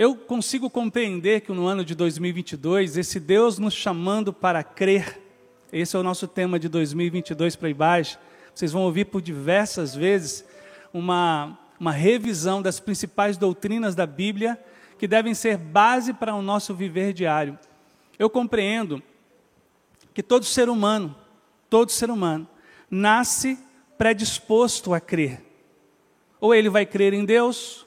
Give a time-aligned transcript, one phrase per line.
[0.00, 5.20] Eu consigo compreender que no ano de 2022, esse Deus nos chamando para crer,
[5.70, 8.18] esse é o nosso tema de 2022 para baixo.
[8.54, 10.42] Vocês vão ouvir por diversas vezes
[10.90, 14.58] uma, uma revisão das principais doutrinas da Bíblia
[14.98, 17.58] que devem ser base para o nosso viver diário.
[18.18, 19.02] Eu compreendo
[20.14, 21.14] que todo ser humano,
[21.68, 22.48] todo ser humano,
[22.90, 23.58] nasce
[23.98, 25.44] predisposto a crer.
[26.40, 27.84] Ou ele vai crer em Deus,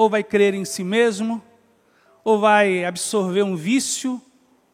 [0.00, 1.42] ou vai crer em si mesmo,
[2.24, 4.18] ou vai absorver um vício,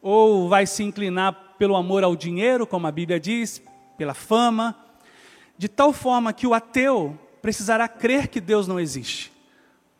[0.01, 3.61] ou vai se inclinar pelo amor ao dinheiro, como a Bíblia diz,
[3.97, 4.73] pela fama,
[5.57, 9.29] de tal forma que o ateu precisará crer que Deus não existe.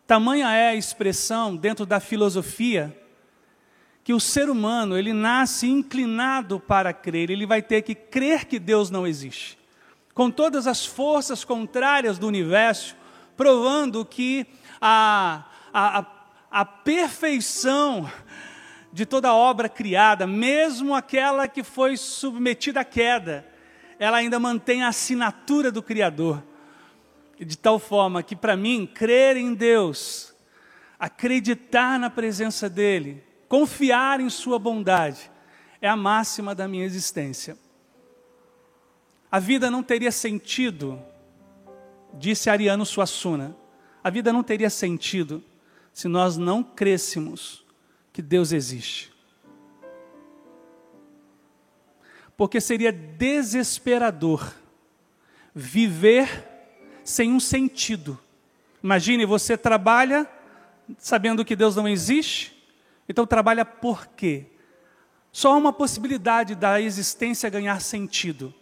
[0.08, 2.98] Tamanha é a expressão dentro da filosofia
[4.06, 8.60] que o ser humano, ele nasce inclinado para crer, ele vai ter que crer que
[8.60, 9.60] Deus não existe.
[10.14, 12.96] Com todas as forças contrárias do universo,
[13.36, 14.48] provando que
[14.82, 16.06] a, a,
[16.50, 18.10] a perfeição
[18.92, 23.46] de toda obra criada, mesmo aquela que foi submetida à queda,
[24.00, 26.44] ela ainda mantém a assinatura do Criador.
[27.40, 30.34] De tal forma que, para mim, crer em Deus,
[31.00, 35.30] acreditar na presença dEle, confiar em Sua bondade,
[35.80, 37.56] é a máxima da minha existência.
[39.32, 41.00] A vida não teria sentido,
[42.14, 43.56] disse Ariano Suassuna,
[44.08, 45.44] a vida não teria sentido
[45.92, 47.66] se nós não crêssemos
[48.14, 49.12] que Deus existe.
[52.38, 54.54] Porque seria desesperador
[55.54, 56.48] viver
[57.04, 58.18] sem um sentido.
[58.82, 60.26] Imagine, você trabalha
[60.98, 62.66] sabendo que Deus não existe,
[63.10, 64.46] então trabalha por quê?
[65.34, 68.56] Só há uma possibilidade da existência ganhar sentido.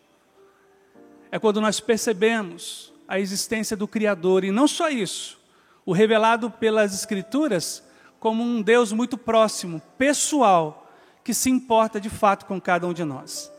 [1.30, 4.44] É quando nós percebemos a existência do Criador.
[4.44, 5.39] E não só isso,
[5.86, 7.84] o revelado pelas Escrituras
[8.20, 10.92] como um Deus muito próximo, pessoal,
[11.23, 13.52] que se importa de fato com cada um de nós.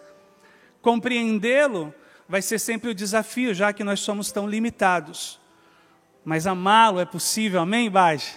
[0.83, 1.94] Compreendê-lo
[2.29, 5.39] vai ser sempre o desafio, já que nós somos tão limitados.
[6.24, 8.34] Mas amá-lo é possível, amém, Bage?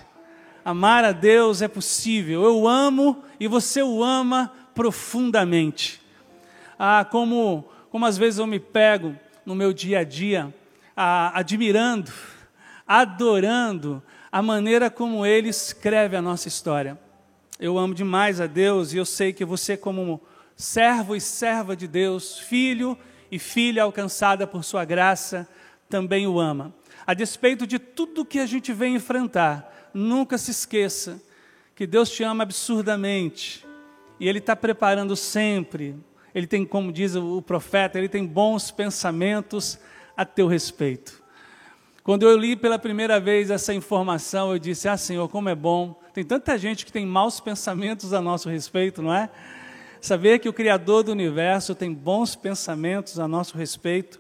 [0.64, 2.44] Amar a Deus é possível.
[2.44, 6.00] Eu amo e você o ama profundamente.
[6.78, 9.16] Ah, como, como às vezes eu me pego
[9.46, 10.54] no meu dia a dia
[11.02, 12.12] admirando,
[12.86, 17.00] adorando a maneira como Ele escreve a nossa história.
[17.58, 20.22] Eu amo demais a Deus e eu sei que você, como
[20.58, 22.98] servo e serva de Deus, filho
[23.32, 25.48] e filha alcançada por Sua graça,
[25.88, 26.74] também o ama.
[27.08, 31.22] A despeito de tudo que a gente vem enfrentar, nunca se esqueça
[31.76, 33.66] que Deus te ama absurdamente
[34.20, 35.96] e Ele está preparando sempre.
[36.36, 39.80] Ele tem, como diz o profeta, Ele tem bons pensamentos
[40.20, 41.24] a teu respeito.
[42.04, 45.98] Quando eu li pela primeira vez essa informação, eu disse: Ah, Senhor, como é bom.
[46.14, 49.30] Tem tanta gente que tem maus pensamentos a nosso respeito, não é?
[50.02, 54.20] Saber que o Criador do universo tem bons pensamentos a nosso respeito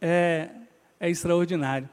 [0.00, 0.50] é,
[1.00, 1.88] é extraordinário.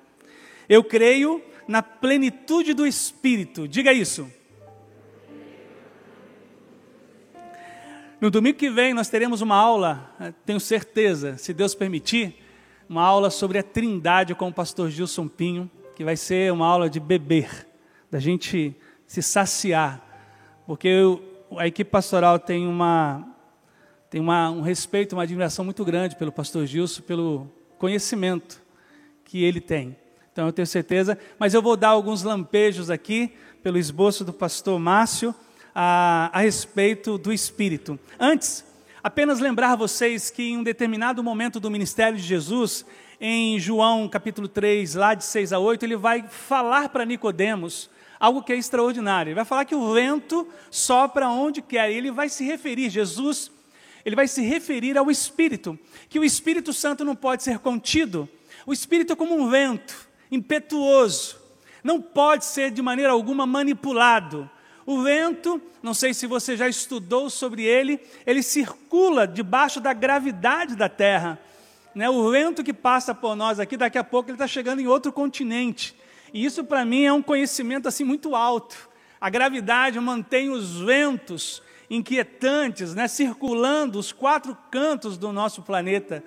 [0.70, 4.32] Eu creio na plenitude do Espírito, diga isso.
[8.22, 10.16] No domingo que vem nós teremos uma aula,
[10.46, 12.36] tenho certeza, se Deus permitir,
[12.90, 16.90] uma aula sobre a Trindade com o pastor Gilson Pinho, que vai ser uma aula
[16.90, 17.68] de beber,
[18.10, 18.76] da gente
[19.06, 20.02] se saciar,
[20.66, 21.22] porque eu,
[21.58, 23.34] a equipe pastoral tem uma
[24.10, 27.46] tem uma, um respeito, uma admiração muito grande pelo pastor Gilson, pelo
[27.78, 28.62] conhecimento
[29.26, 29.98] que ele tem.
[30.32, 34.80] Então eu tenho certeza, mas eu vou dar alguns lampejos aqui pelo esboço do pastor
[34.80, 35.36] Márcio
[35.76, 38.00] a, a respeito do Espírito.
[38.18, 38.64] Antes,
[39.08, 42.86] Apenas lembrar vocês que em um determinado momento do ministério de Jesus,
[43.22, 48.44] em João capítulo 3, lá de 6 a 8, ele vai falar para Nicodemos algo
[48.44, 49.30] que é extraordinário.
[49.30, 51.90] Ele vai falar que o vento sopra onde quer.
[51.90, 53.50] E ele vai se referir, Jesus,
[54.04, 55.80] ele vai se referir ao Espírito,
[56.10, 58.28] que o Espírito Santo não pode ser contido.
[58.66, 59.96] O Espírito é como um vento,
[60.30, 61.38] impetuoso,
[61.82, 64.50] não pode ser de maneira alguma manipulado.
[64.88, 70.78] O vento, não sei se você já estudou sobre ele, ele circula debaixo da gravidade
[70.78, 71.38] da Terra.
[71.94, 72.10] Né?
[72.10, 75.12] O vento que passa por nós aqui, daqui a pouco ele está chegando em outro
[75.12, 75.94] continente.
[76.34, 78.90] E isso para mim é um conhecimento assim muito alto.
[79.20, 86.24] A gravidade mantém os ventos inquietantes, né, circulando os quatro cantos do nosso planeta.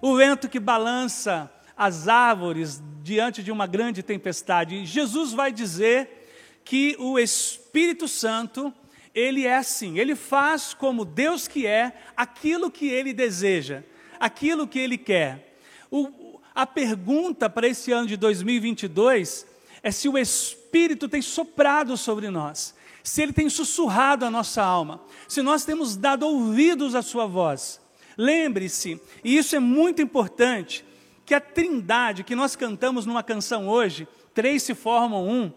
[0.00, 4.86] O vento que balança as árvores diante de uma grande tempestade.
[4.86, 6.30] Jesus vai dizer
[6.64, 7.63] que o Espírito
[8.08, 8.72] Santo,
[9.14, 13.82] ele é assim, ele faz como Deus que é, aquilo que ele deseja,
[14.18, 15.58] aquilo que ele quer.
[15.90, 19.46] O, a pergunta para esse ano de 2022
[19.82, 24.60] é se o Espírito Espírito tem soprado sobre nós, se Ele tem sussurrado a nossa
[24.60, 27.80] alma, se nós temos dado ouvidos à Sua voz.
[28.18, 30.84] Lembre-se, e isso é muito importante,
[31.24, 35.52] que a trindade que nós cantamos numa canção hoje, três se formam um,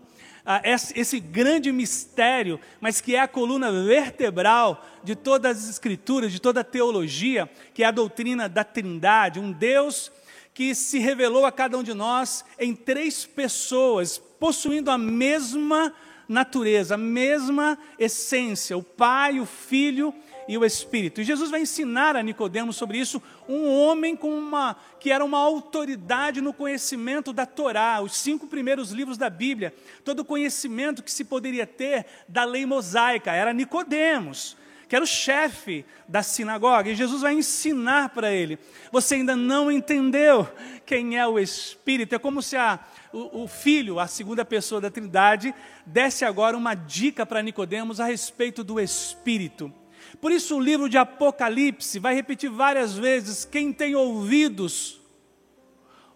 [0.96, 6.62] esse grande mistério, mas que é a coluna vertebral de todas as escrituras, de toda
[6.62, 10.12] a teologia, que é a doutrina da trindade, um Deus
[10.54, 15.94] que se revelou a cada um de nós em três pessoas, possuindo a mesma
[16.28, 20.14] natureza, a mesma essência, o Pai, o Filho
[20.48, 21.20] e o Espírito.
[21.20, 25.40] E Jesus vai ensinar a Nicodemos sobre isso, um homem com uma que era uma
[25.40, 29.74] autoridade no conhecimento da Torá, os cinco primeiros livros da Bíblia,
[30.04, 34.56] todo o conhecimento que se poderia ter da lei mosaica, era Nicodemos,
[34.88, 38.58] que era o chefe da sinagoga, e Jesus vai ensinar para ele.
[38.92, 40.48] Você ainda não entendeu
[40.86, 42.80] quem é o Espírito, é como se a,
[43.12, 45.54] o, Filho, a segunda pessoa da Trindade,
[45.86, 49.74] desse agora uma dica para Nicodemos a respeito do Espírito.
[50.20, 55.00] Por isso o livro de Apocalipse vai repetir várias vezes: quem tem ouvidos,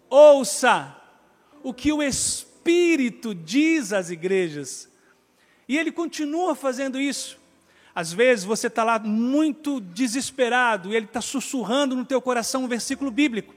[0.08, 0.96] ouça
[1.62, 4.90] o que o Espírito diz às igrejas.
[5.68, 7.40] E ele continua fazendo isso.
[7.94, 12.68] Às vezes você está lá muito desesperado e ele está sussurrando no teu coração um
[12.68, 13.54] versículo bíblico,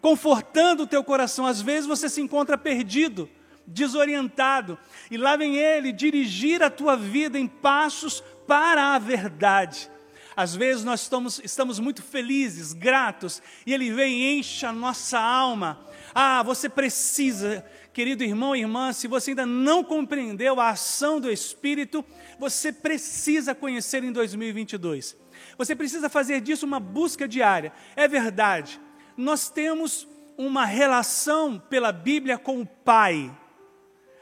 [0.00, 1.46] confortando o teu coração.
[1.46, 3.28] Às vezes você se encontra perdido,
[3.66, 4.78] desorientado,
[5.10, 9.90] e lá vem ele dirigir a tua vida em passos para a verdade.
[10.36, 15.18] Às vezes nós estamos, estamos muito felizes, gratos, e Ele vem e enche a nossa
[15.18, 15.86] alma.
[16.12, 21.30] Ah, você precisa, querido irmão e irmã, se você ainda não compreendeu a ação do
[21.30, 22.04] Espírito,
[22.38, 25.16] você precisa conhecer em 2022.
[25.56, 27.72] Você precisa fazer disso uma busca diária.
[27.94, 28.80] É verdade,
[29.16, 33.32] nós temos uma relação pela Bíblia com o Pai.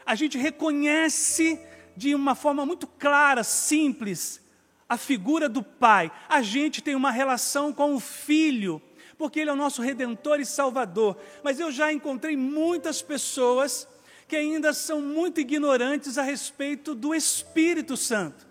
[0.04, 1.58] A gente reconhece
[1.96, 4.40] de uma forma muito clara, simples,
[4.88, 6.12] a figura do Pai.
[6.28, 8.80] A gente tem uma relação com o Filho,
[9.16, 11.16] porque Ele é o nosso redentor e salvador.
[11.42, 13.88] Mas eu já encontrei muitas pessoas
[14.28, 18.46] que ainda são muito ignorantes a respeito do Espírito Santo.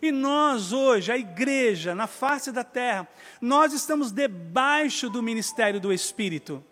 [0.00, 3.08] E nós hoje, a igreja, na face da terra,
[3.40, 6.62] nós estamos debaixo do ministério do Espírito.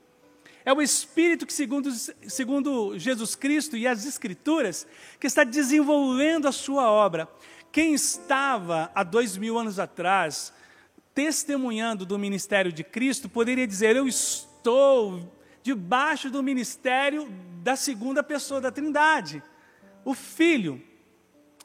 [0.64, 1.90] É o Espírito que, segundo,
[2.26, 4.86] segundo Jesus Cristo e as Escrituras,
[5.20, 7.28] que está desenvolvendo a sua obra.
[7.70, 10.52] Quem estava há dois mil anos atrás
[11.14, 15.32] testemunhando do ministério de Cristo poderia dizer: Eu estou
[15.62, 17.28] debaixo do ministério
[17.62, 19.42] da segunda pessoa da Trindade,
[20.04, 20.82] o Filho.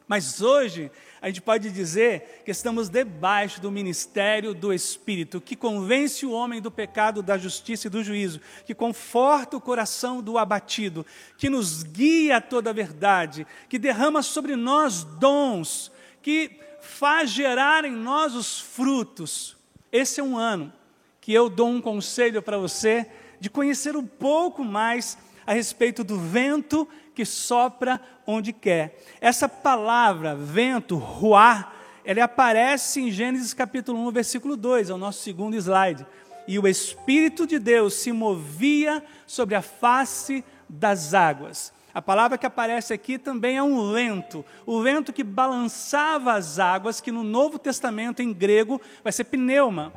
[0.07, 6.25] Mas hoje a gente pode dizer que estamos debaixo do ministério do Espírito, que convence
[6.25, 11.05] o homem do pecado, da justiça e do juízo, que conforta o coração do abatido,
[11.37, 16.51] que nos guia a toda a verdade, que derrama sobre nós dons, que
[16.81, 19.57] faz gerar em nós os frutos.
[19.91, 20.71] Esse é um ano
[21.19, 23.05] que eu dou um conselho para você
[23.39, 26.87] de conhecer um pouco mais a respeito do vento
[27.19, 28.97] que sopra onde quer.
[29.19, 31.73] Essa palavra, vento, ruá,
[32.05, 36.07] ela aparece em Gênesis capítulo 1, versículo 2, é o nosso segundo slide.
[36.47, 41.73] E o Espírito de Deus se movia sobre a face das águas.
[41.93, 47.01] A palavra que aparece aqui também é um vento, o vento que balançava as águas,
[47.01, 49.91] que no Novo Testamento, em grego, vai ser pneuma.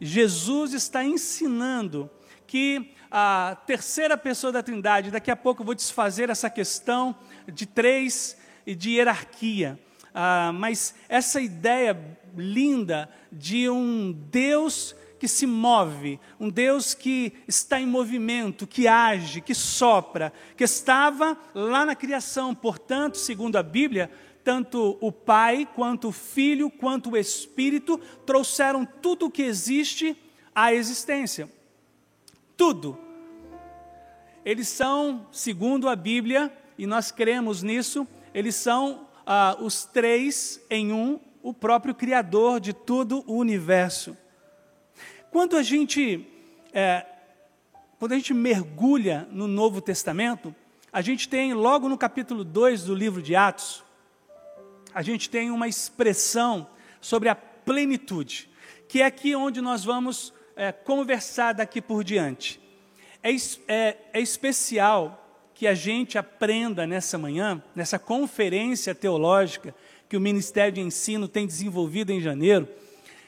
[0.00, 2.08] Jesus está ensinando
[2.46, 5.12] que a terceira pessoa da Trindade.
[5.12, 7.14] Daqui a pouco eu vou desfazer essa questão
[7.46, 9.78] de três e de hierarquia.
[10.12, 11.96] Ah, mas essa ideia
[12.36, 19.40] linda de um Deus que se move, um Deus que está em movimento, que age,
[19.40, 22.52] que sopra, que estava lá na criação.
[22.52, 24.10] Portanto, segundo a Bíblia,
[24.42, 30.16] tanto o Pai, quanto o Filho, quanto o Espírito trouxeram tudo o que existe
[30.52, 31.48] à existência.
[32.56, 33.03] Tudo
[34.44, 40.92] eles são, segundo a Bíblia, e nós cremos nisso, eles são ah, os três em
[40.92, 44.16] um, o próprio Criador de todo o universo.
[45.30, 46.26] Quando a gente,
[46.72, 47.06] é,
[47.98, 50.54] quando a gente mergulha no Novo Testamento,
[50.92, 53.82] a gente tem, logo no capítulo 2 do livro de Atos,
[54.94, 56.68] a gente tem uma expressão
[57.00, 58.48] sobre a plenitude,
[58.88, 62.60] que é aqui onde nós vamos é, conversar daqui por diante.
[63.24, 63.30] É,
[63.66, 69.74] é, é especial que a gente aprenda nessa manhã, nessa conferência teológica
[70.10, 72.68] que o Ministério de Ensino tem desenvolvido em janeiro,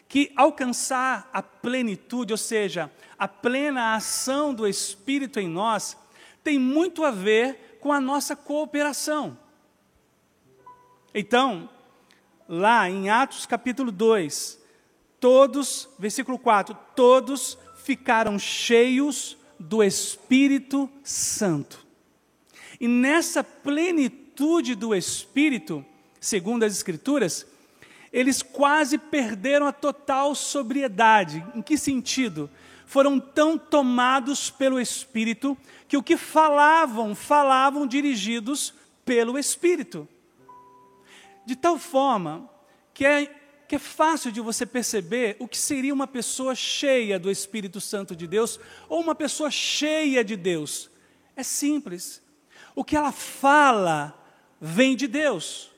[0.07, 5.97] que alcançar a plenitude, ou seja, a plena ação do Espírito em nós,
[6.45, 9.39] tem muito a ver com a nossa cooperação.
[11.15, 11.71] Então,
[12.47, 14.61] lá em Atos capítulo 2,
[15.19, 21.85] todos, versículo 4, todos ficaram cheios do Espírito Santo.
[22.81, 25.85] E nessa plenitude do Espírito,
[26.21, 27.47] segundo as Escrituras,
[28.13, 31.45] eles quase perderam a total sobriedade.
[31.55, 32.51] Em que sentido?
[32.87, 35.57] Foram tão tomados pelo Espírito
[35.89, 38.73] que o que falavam, falavam dirigidos
[39.05, 40.09] pelo Espírito.
[41.45, 42.49] De tal forma
[42.93, 43.35] que é,
[43.69, 48.15] que é fácil de você perceber o que seria uma pessoa cheia do Espírito Santo
[48.15, 50.91] de Deus ou uma pessoa cheia de Deus.
[51.35, 52.23] É simples.
[52.75, 54.17] O que ela fala
[54.61, 55.71] vem de Deus.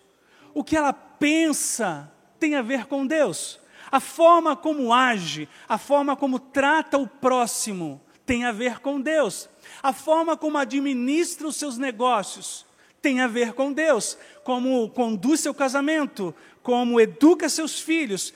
[0.52, 3.59] O que ela pensa tem a ver com Deus.
[3.90, 9.49] A forma como age, a forma como trata o próximo tem a ver com Deus.
[9.83, 12.66] A forma como administra os seus negócios
[13.00, 14.18] tem a ver com Deus.
[14.45, 16.35] Como conduz seu casamento,
[16.68, 18.34] como educa seus filhos.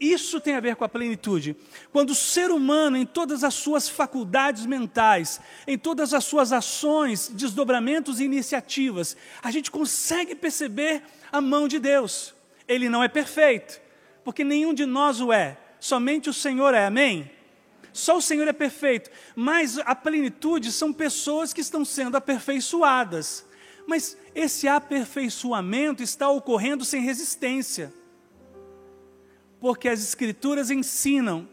[0.00, 1.54] Isso tem a ver com a plenitude.
[1.92, 7.28] Quando o ser humano, em todas as suas faculdades mentais, em todas as suas ações,
[7.28, 12.34] desdobramentos e iniciativas, a gente consegue perceber a mão de Deus.
[12.66, 13.78] Ele não é perfeito,
[14.24, 17.30] porque nenhum de nós o é, somente o Senhor é, amém?
[17.92, 23.44] Só o Senhor é perfeito, mas a plenitude são pessoas que estão sendo aperfeiçoadas.
[23.86, 27.92] Mas esse aperfeiçoamento está ocorrendo sem resistência,
[29.60, 31.48] porque as Escrituras ensinam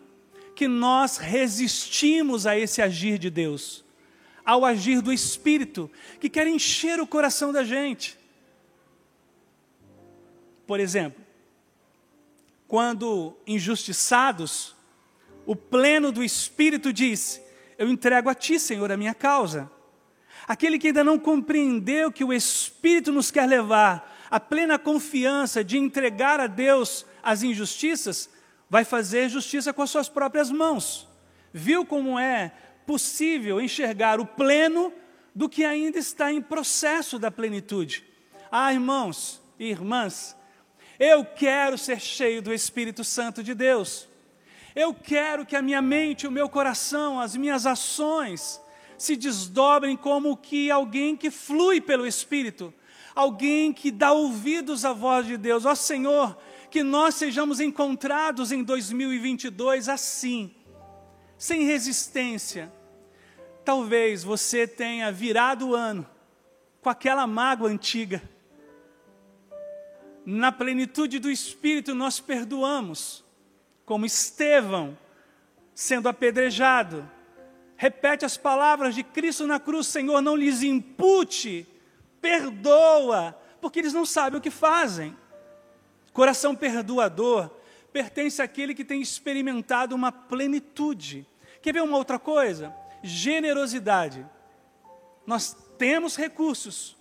[0.56, 3.84] que nós resistimos a esse agir de Deus,
[4.46, 8.18] ao agir do Espírito, que quer encher o coração da gente.
[10.66, 11.22] Por exemplo,
[12.68, 14.76] quando injustiçados,
[15.46, 17.42] o pleno do Espírito diz:
[17.78, 19.70] Eu entrego a Ti, Senhor, a minha causa.
[20.52, 25.78] Aquele que ainda não compreendeu que o Espírito nos quer levar à plena confiança de
[25.78, 28.30] entregar a Deus as injustiças,
[28.70, 31.08] vai fazer justiça com as suas próprias mãos.
[31.54, 32.52] Viu como é
[32.86, 34.92] possível enxergar o pleno
[35.34, 38.04] do que ainda está em processo da plenitude?
[38.52, 40.36] Ah, irmãos e irmãs,
[41.00, 44.06] eu quero ser cheio do Espírito Santo de Deus.
[44.76, 48.60] Eu quero que a minha mente, o meu coração, as minhas ações
[49.02, 52.74] se desdobrem como que alguém que flui pelo Espírito,
[53.16, 55.66] alguém que dá ouvidos à voz de Deus.
[55.66, 56.38] Ó Senhor,
[56.70, 60.54] que nós sejamos encontrados em 2022 assim,
[61.38, 62.72] sem resistência.
[63.66, 66.08] Talvez você tenha virado o ano
[66.82, 68.22] com aquela mágoa antiga
[70.26, 73.24] na plenitude do Espírito, nós perdoamos,
[73.86, 74.98] como Estevão,
[75.74, 77.10] sendo apedrejado,
[77.82, 81.66] repete as palavras de Cristo na cruz: Senhor, não lhes impute,
[82.22, 85.18] perdoa, porque eles não sabem o que fazem.
[86.14, 87.50] Coração perdoador
[87.92, 91.26] pertence àquele que tem experimentado uma plenitude.
[91.60, 92.72] Quer ver uma outra coisa?
[93.02, 94.24] Generosidade.
[95.26, 96.96] Nós temos recursos,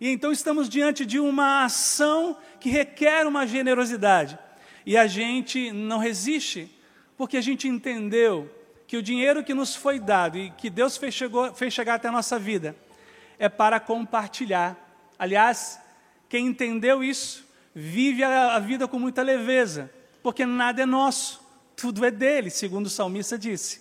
[0.00, 4.38] e então estamos diante de uma ação que requer uma generosidade.
[4.86, 6.74] E a gente não resiste,
[7.18, 8.50] porque a gente entendeu
[8.92, 12.08] que o dinheiro que nos foi dado e que Deus fez, chegou, fez chegar até
[12.08, 12.76] a nossa vida
[13.38, 14.76] é para compartilhar.
[15.18, 15.80] Aliás,
[16.28, 17.42] quem entendeu isso
[17.74, 19.90] vive a, a vida com muita leveza,
[20.22, 21.40] porque nada é nosso,
[21.74, 23.80] tudo é dele, segundo o salmista disse.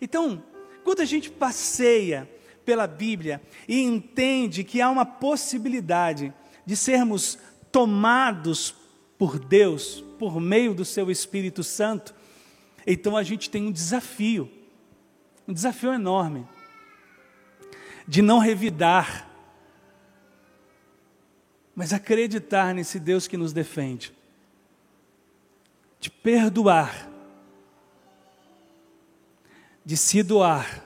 [0.00, 0.42] Então,
[0.82, 2.26] quando a gente passeia
[2.64, 6.32] pela Bíblia e entende que há uma possibilidade
[6.64, 7.38] de sermos
[7.70, 8.74] tomados
[9.18, 12.14] por Deus por meio do seu Espírito Santo,
[12.86, 14.50] então a gente tem um desafio,
[15.48, 16.46] um desafio enorme,
[18.06, 19.28] de não revidar,
[21.74, 24.14] mas acreditar nesse Deus que nos defende,
[25.98, 27.10] de perdoar,
[29.84, 30.84] de se doar,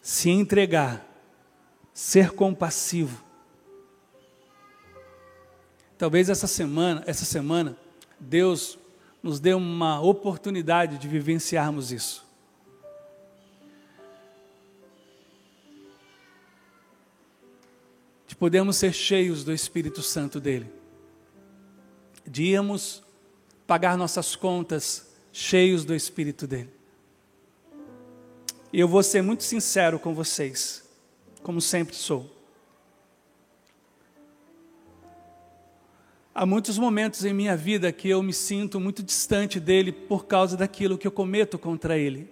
[0.00, 1.06] se entregar,
[1.92, 3.22] ser compassivo.
[5.98, 7.76] Talvez essa semana, essa semana,
[8.18, 8.79] Deus
[9.22, 12.26] nos dê uma oportunidade de vivenciarmos isso.
[18.26, 20.72] De podermos ser cheios do Espírito Santo dele.
[22.26, 23.02] De irmos
[23.66, 26.72] pagar nossas contas cheios do Espírito dele.
[28.72, 30.88] E eu vou ser muito sincero com vocês,
[31.42, 32.39] como sempre sou.
[36.40, 40.56] Há muitos momentos em minha vida que eu me sinto muito distante dele por causa
[40.56, 42.30] daquilo que eu cometo contra ele.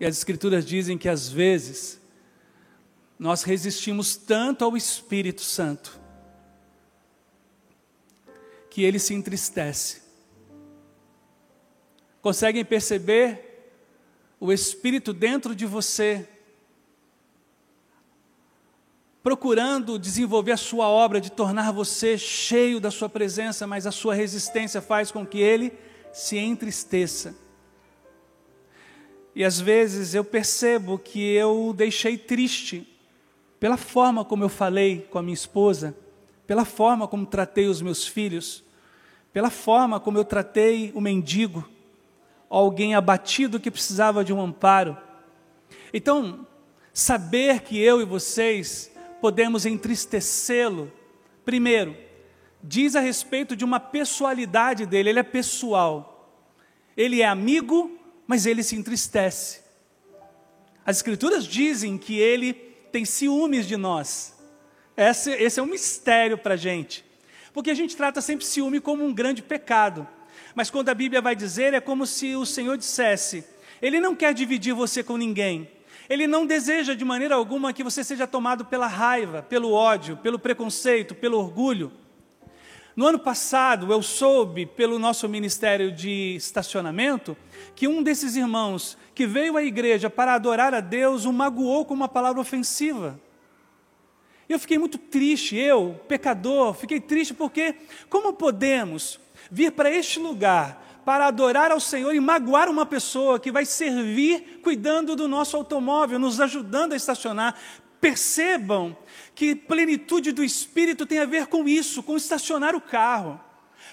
[0.00, 2.00] E as Escrituras dizem que às vezes
[3.16, 6.00] nós resistimos tanto ao Espírito Santo
[8.70, 10.02] que ele se entristece.
[12.20, 13.70] Conseguem perceber
[14.40, 16.28] o Espírito dentro de você,
[19.26, 24.14] procurando desenvolver a sua obra de tornar você cheio da sua presença, mas a sua
[24.14, 25.72] resistência faz com que ele
[26.12, 27.34] se entristeça.
[29.34, 32.86] E às vezes eu percebo que eu deixei triste
[33.58, 35.96] pela forma como eu falei com a minha esposa,
[36.46, 38.62] pela forma como tratei os meus filhos,
[39.32, 41.68] pela forma como eu tratei o mendigo,
[42.48, 44.96] alguém abatido que precisava de um amparo.
[45.92, 46.46] Então,
[46.92, 50.92] saber que eu e vocês podemos entristecê-lo,
[51.44, 51.96] primeiro,
[52.62, 56.12] diz a respeito de uma pessoalidade dele, ele é pessoal.
[56.96, 59.60] Ele é amigo, mas ele se entristece.
[60.84, 62.54] As Escrituras dizem que ele
[62.92, 64.34] tem ciúmes de nós.
[64.96, 67.04] Esse, esse é um mistério para a gente.
[67.52, 70.06] Porque a gente trata sempre ciúme como um grande pecado.
[70.54, 73.44] Mas quando a Bíblia vai dizer, é como se o Senhor dissesse:
[73.82, 75.70] Ele não quer dividir você com ninguém.
[76.08, 80.38] Ele não deseja de maneira alguma que você seja tomado pela raiva, pelo ódio, pelo
[80.38, 81.92] preconceito, pelo orgulho.
[82.94, 87.36] No ano passado, eu soube, pelo nosso ministério de estacionamento,
[87.74, 91.92] que um desses irmãos que veio à igreja para adorar a Deus o magoou com
[91.92, 93.20] uma palavra ofensiva.
[94.48, 97.74] Eu fiquei muito triste, eu, pecador, fiquei triste porque
[98.08, 99.20] como podemos
[99.50, 104.58] vir para este lugar para adorar ao Senhor e magoar uma pessoa que vai servir
[104.60, 107.54] cuidando do nosso automóvel, nos ajudando a estacionar?
[108.00, 108.96] Percebam
[109.32, 113.40] que plenitude do Espírito tem a ver com isso, com estacionar o carro,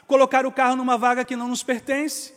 [0.07, 2.33] colocar o carro numa vaga que não nos pertence,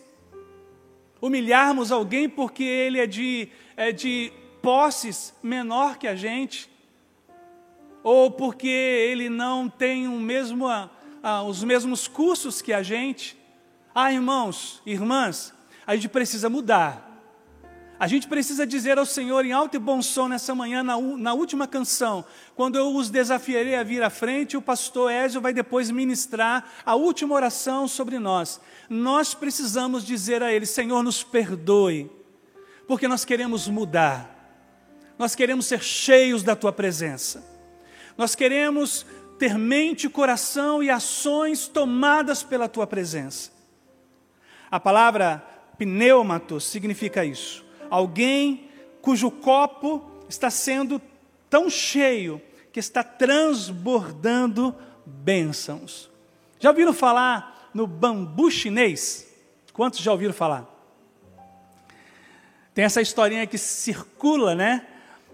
[1.23, 4.31] humilharmos alguém porque ele é de, é de
[4.61, 6.71] posses menor que a gente,
[8.03, 13.36] ou porque ele não tem o mesmo, ah, os mesmos cursos que a gente.
[13.99, 15.55] Ah, irmãos, irmãs,
[15.87, 17.03] a gente precisa mudar.
[17.99, 21.33] A gente precisa dizer ao Senhor em alto e bom som nessa manhã, na, na
[21.33, 22.23] última canção,
[22.55, 26.95] quando eu os desafiarei a vir à frente, o pastor Ézio vai depois ministrar a
[26.95, 28.61] última oração sobre nós.
[28.91, 32.11] Nós precisamos dizer a Ele: Senhor, nos perdoe,
[32.87, 34.31] porque nós queremos mudar,
[35.19, 37.43] nós queremos ser cheios da Tua presença,
[38.15, 39.07] nós queremos
[39.39, 43.56] ter mente, coração e ações tomadas pela Tua presença.
[44.71, 45.45] A palavra
[45.79, 48.69] pneumatos significa isso alguém
[49.01, 51.01] cujo copo está sendo
[51.49, 52.41] tão cheio
[52.73, 54.75] que está transbordando
[55.05, 56.11] bênçãos.
[56.59, 59.27] Já ouviram falar no bambu chinês?
[59.73, 60.73] Quantos já ouviram falar?
[62.75, 64.87] Tem essa historinha que circula, né?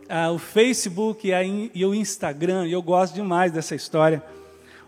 [0.08, 1.30] Ah, o Facebook
[1.74, 4.22] e, o Instagram, e eu gosto demais dessa história.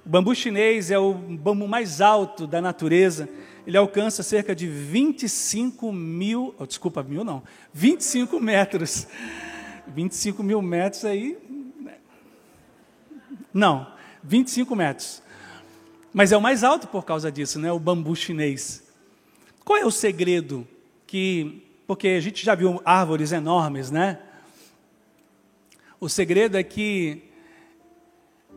[0.04, 3.28] O bambu chinês é o bambu mais alto da natureza
[3.66, 9.06] ele alcança cerca de 25 mil, oh, desculpa, mil não, 25 metros.
[9.86, 11.38] 25 mil metros aí.
[11.80, 11.94] Né?
[13.52, 13.86] Não,
[14.22, 15.22] 25 metros.
[16.12, 17.72] Mas é o mais alto por causa disso, né?
[17.72, 18.84] O bambu chinês.
[19.64, 20.66] Qual é o segredo
[21.06, 21.62] que.
[21.86, 24.18] Porque a gente já viu árvores enormes, né?
[26.00, 27.22] O segredo é que,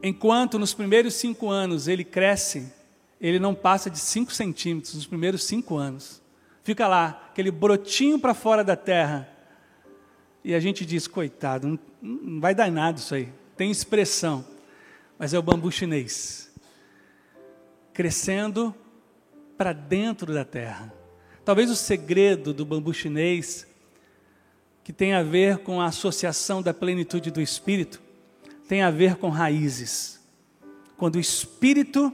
[0.03, 2.71] enquanto nos primeiros cinco anos ele cresce,
[3.19, 6.21] ele não passa de 5 centímetros nos primeiros cinco anos.
[6.63, 9.27] Fica lá, aquele brotinho para fora da terra.
[10.43, 13.29] E a gente diz, coitado, não, não vai dar nada isso aí.
[13.55, 14.45] Tem expressão,
[15.17, 16.53] mas é o bambu chinês.
[17.93, 18.75] Crescendo
[19.57, 20.93] para dentro da terra.
[21.43, 23.65] Talvez o segredo do bambu chinês,
[24.83, 28.01] que tem a ver com a associação da plenitude do Espírito,
[28.67, 30.19] tem a ver com raízes.
[30.97, 32.13] Quando o Espírito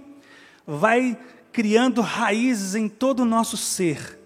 [0.66, 1.18] vai
[1.52, 4.20] criando raízes em todo o nosso ser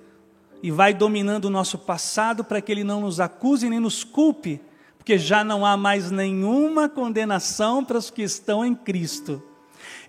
[0.61, 4.61] e vai dominando o nosso passado para que ele não nos acuse nem nos culpe,
[4.97, 9.41] porque já não há mais nenhuma condenação para os que estão em Cristo.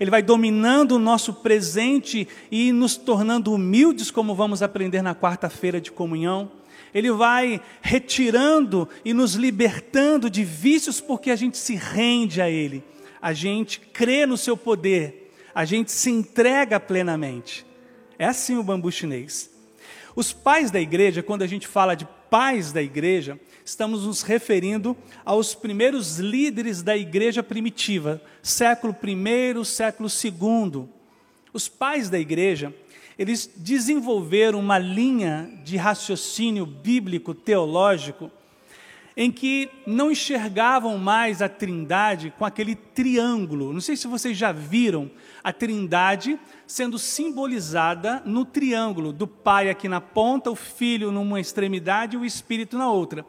[0.01, 5.81] Ele vai dominando o nosso presente e nos tornando humildes, como vamos aprender na quarta-feira
[5.81, 6.51] de comunhão.
[6.95, 12.83] Ele vai retirando e nos libertando de vícios porque a gente se rende a Ele,
[13.21, 15.28] a gente crê no Seu poder
[15.59, 17.66] a gente se entrega plenamente.
[18.16, 19.51] É assim o bambu chinês.
[20.14, 24.97] Os pais da igreja, quando a gente fala de pais da igreja, estamos nos referindo
[25.25, 30.88] aos primeiros líderes da igreja primitiva, século I, século II.
[31.53, 32.73] Os pais da igreja,
[33.18, 38.31] eles desenvolveram uma linha de raciocínio bíblico, teológico,
[39.16, 43.73] em que não enxergavam mais a Trindade com aquele triângulo.
[43.73, 45.11] Não sei se vocês já viram
[45.48, 52.16] a Trindade sendo simbolizada no triângulo, do Pai aqui na ponta, o Filho numa extremidade
[52.16, 53.24] e o Espírito na outra.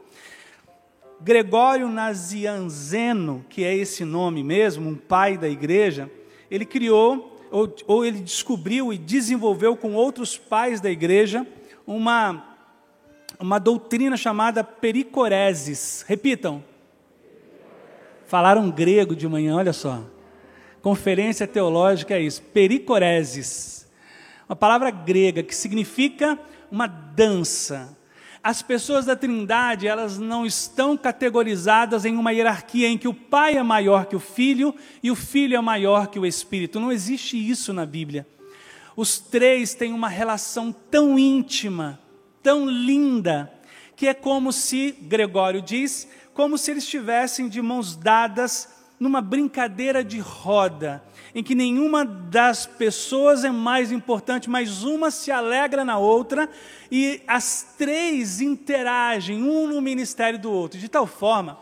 [1.22, 6.12] Gregório Nazianzeno, que é esse nome mesmo, um pai da igreja,
[6.52, 11.48] ele criou, ou, ou ele descobriu e desenvolveu com outros pais da igreja,
[11.88, 12.46] uma
[13.40, 16.04] uma doutrina chamada pericoreses.
[16.06, 16.62] Repitam.
[18.28, 20.04] Falaram grego de manhã, olha só.
[20.82, 23.88] Conferência teológica é isso, pericoreses.
[24.48, 26.40] Uma palavra grega que significa
[26.72, 27.98] uma dança.
[28.42, 33.58] As pessoas da Trindade, elas não estão categorizadas em uma hierarquia em que o Pai
[33.58, 36.80] é maior que o Filho e o Filho é maior que o Espírito.
[36.80, 38.26] Não existe isso na Bíblia.
[38.96, 42.00] Os três têm uma relação tão íntima,
[42.42, 43.52] tão linda,
[43.96, 50.04] que é como se, Gregório diz, como se eles estivessem de mãos dadas numa brincadeira
[50.04, 51.02] de roda,
[51.34, 56.50] em que nenhuma das pessoas é mais importante, mas uma se alegra na outra
[56.92, 61.58] e as três interagem, um no ministério do outro, de tal forma,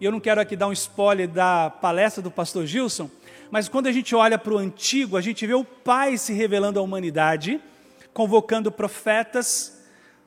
[0.00, 3.08] e eu não quero aqui dar um spoiler da palestra do pastor Gilson,
[3.52, 6.80] mas quando a gente olha para o antigo, a gente vê o Pai se revelando
[6.80, 7.60] à humanidade,
[8.12, 9.80] convocando profetas,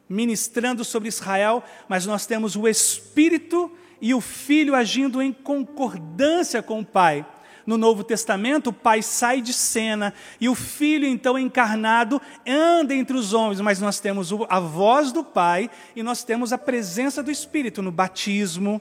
[0.08, 3.70] ministrando sobre Israel, mas nós temos o Espírito
[4.02, 7.26] e o Filho agindo em concordância com o Pai.
[7.66, 13.18] No Novo Testamento, o Pai sai de cena e o Filho, então encarnado, anda entre
[13.18, 17.32] os homens, mas nós temos a voz do Pai e nós temos a presença do
[17.32, 18.80] Espírito no batismo,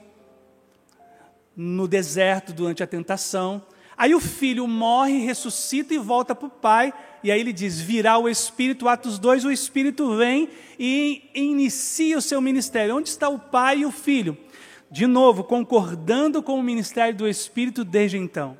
[1.55, 3.63] no deserto durante a tentação.
[3.97, 8.17] Aí o filho morre, ressuscita e volta para o pai, e aí ele diz: virá
[8.17, 12.97] o Espírito, Atos 2, o Espírito vem e inicia o seu ministério.
[12.97, 14.37] Onde está o pai e o filho?
[14.89, 18.57] De novo, concordando com o ministério do Espírito desde então.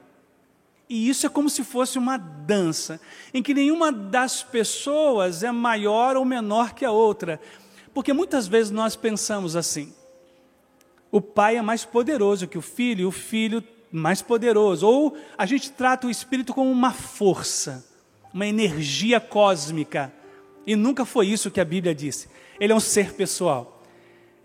[0.89, 2.99] E isso é como se fosse uma dança,
[3.33, 7.39] em que nenhuma das pessoas é maior ou menor que a outra.
[7.93, 9.93] Porque muitas vezes nós pensamos assim:
[11.11, 14.85] o pai é mais poderoso que o filho, o filho mais poderoso.
[14.87, 17.85] Ou a gente trata o Espírito como uma força,
[18.33, 20.13] uma energia cósmica.
[20.67, 22.27] E nunca foi isso que a Bíblia disse.
[22.59, 23.74] Ele é um ser pessoal.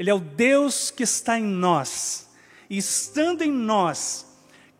[0.00, 2.26] Ele é o Deus que está em nós.
[2.70, 4.26] E estando em nós,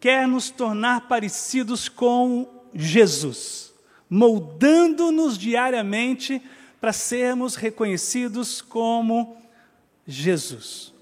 [0.00, 3.70] quer nos tornar parecidos com Jesus,
[4.08, 6.40] moldando-nos diariamente
[6.80, 9.36] para sermos reconhecidos como
[10.06, 10.94] Jesus.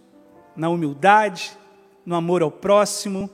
[0.57, 1.57] Na humildade,
[2.05, 3.31] no amor ao próximo,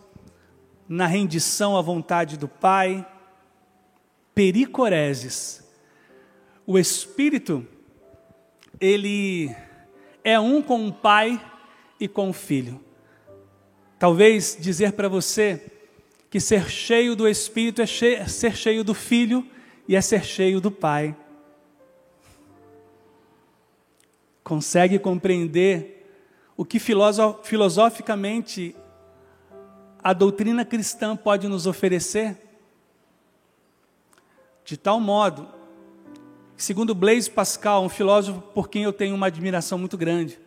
[0.87, 3.11] na rendição à vontade do Pai.
[4.35, 5.65] Pericoreses.
[6.67, 7.67] O Espírito,
[8.79, 9.51] ele
[10.25, 11.41] é um com o Pai
[12.01, 12.81] e com o Filho.
[13.99, 15.71] Talvez dizer para você
[16.31, 19.47] que ser cheio do Espírito é, ser cheio do Filho
[19.87, 21.15] e é ser cheio do Pai.
[24.43, 25.95] Consegue compreender
[26.57, 28.75] o que filosoficamente
[30.03, 32.37] a doutrina cristã pode nos oferecer?
[34.65, 35.49] De tal modo,
[36.57, 40.39] segundo Blaise Pascal, um filósofo por quem eu tenho uma admiração muito grande,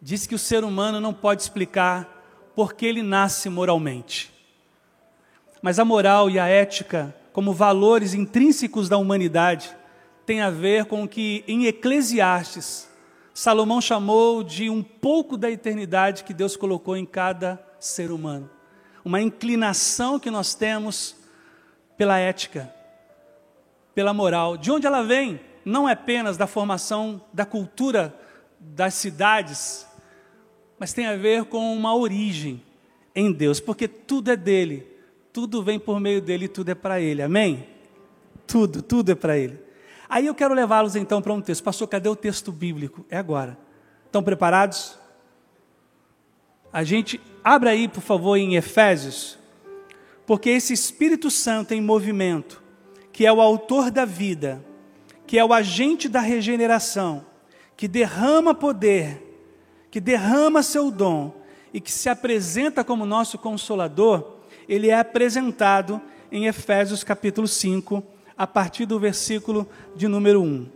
[0.00, 4.32] diz que o ser humano não pode explicar por que ele nasce moralmente.
[5.60, 9.74] Mas a moral e a ética, como valores intrínsecos da humanidade,
[10.26, 12.88] tem a ver com o que em Eclesiastes
[13.34, 18.48] Salomão chamou de um pouco da eternidade que Deus colocou em cada ser humano
[19.04, 21.14] uma inclinação que nós temos
[21.96, 22.72] pela ética,
[23.94, 24.56] pela moral.
[24.56, 25.40] De onde ela vem?
[25.64, 28.14] Não é apenas da formação da cultura
[28.60, 29.86] das cidades,
[30.78, 32.62] mas tem a ver com uma origem
[33.14, 34.86] em Deus, porque tudo é dele,
[35.32, 37.22] tudo vem por meio dele e tudo é para ele.
[37.22, 37.66] Amém?
[38.46, 39.58] Tudo, tudo é para ele.
[40.08, 41.62] Aí eu quero levá-los então para um texto.
[41.62, 43.04] Pastor, cadê o texto bíblico?
[43.08, 43.56] É agora.
[44.06, 44.98] Estão preparados?
[46.72, 49.38] A gente abra aí, por favor, em Efésios,
[50.26, 52.62] porque esse Espírito Santo em movimento,
[53.14, 54.60] que é o autor da vida,
[55.24, 57.24] que é o agente da regeneração,
[57.76, 59.38] que derrama poder,
[59.88, 61.32] que derrama seu dom
[61.72, 66.00] e que se apresenta como nosso consolador, ele é apresentado
[66.30, 68.02] em Efésios capítulo 5,
[68.36, 70.68] a partir do versículo de número 1.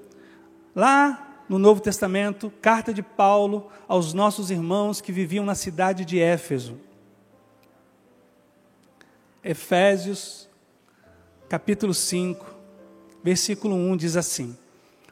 [0.76, 6.20] Lá no Novo Testamento, carta de Paulo aos nossos irmãos que viviam na cidade de
[6.20, 6.78] Éfeso.
[9.42, 10.47] Efésios,
[11.48, 12.44] capítulo 5,
[13.22, 14.56] versículo 1 diz assim: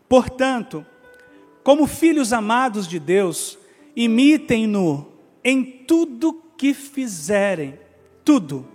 [0.09, 0.85] Portanto,
[1.65, 3.59] como filhos amados de Deus,
[3.95, 5.09] imitem-no
[5.43, 7.79] Em tudo que fizerem,
[8.25, 8.67] tudo,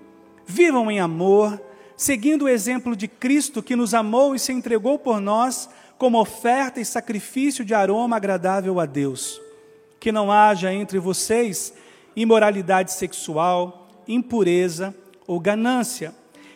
[0.46, 1.62] vivam em amor,
[1.96, 6.80] seguindo o exemplo de Cristo que nos amou e se entregou por nós como oferta
[6.80, 9.40] e sacrifício de aroma agradável a Deus.
[10.00, 11.74] Que não haja entre vocês
[12.16, 14.96] imoralidade sexual, impureza
[15.28, 16.14] ou ganância.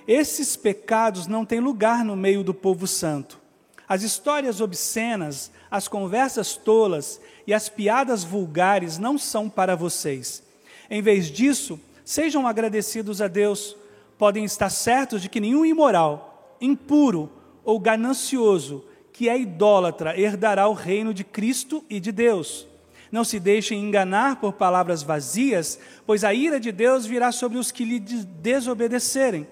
[0.08, 3.40] Esses pecados não têm lugar no meio do povo santo.
[3.88, 10.44] As histórias obscenas, as conversas tolas e as piadas vulgares não são para vocês.
[10.90, 13.76] Em vez disso, sejam agradecidos a Deus.
[14.18, 17.32] Podem estar certos de que nenhum imoral, impuro
[17.64, 22.68] ou ganancioso que é idólatra herdará o reino de Cristo e de Deus.
[23.12, 27.72] Não se deixem enganar por palavras vazias, pois a ira de Deus virá sobre os
[27.72, 29.48] que lhe desobedecerem.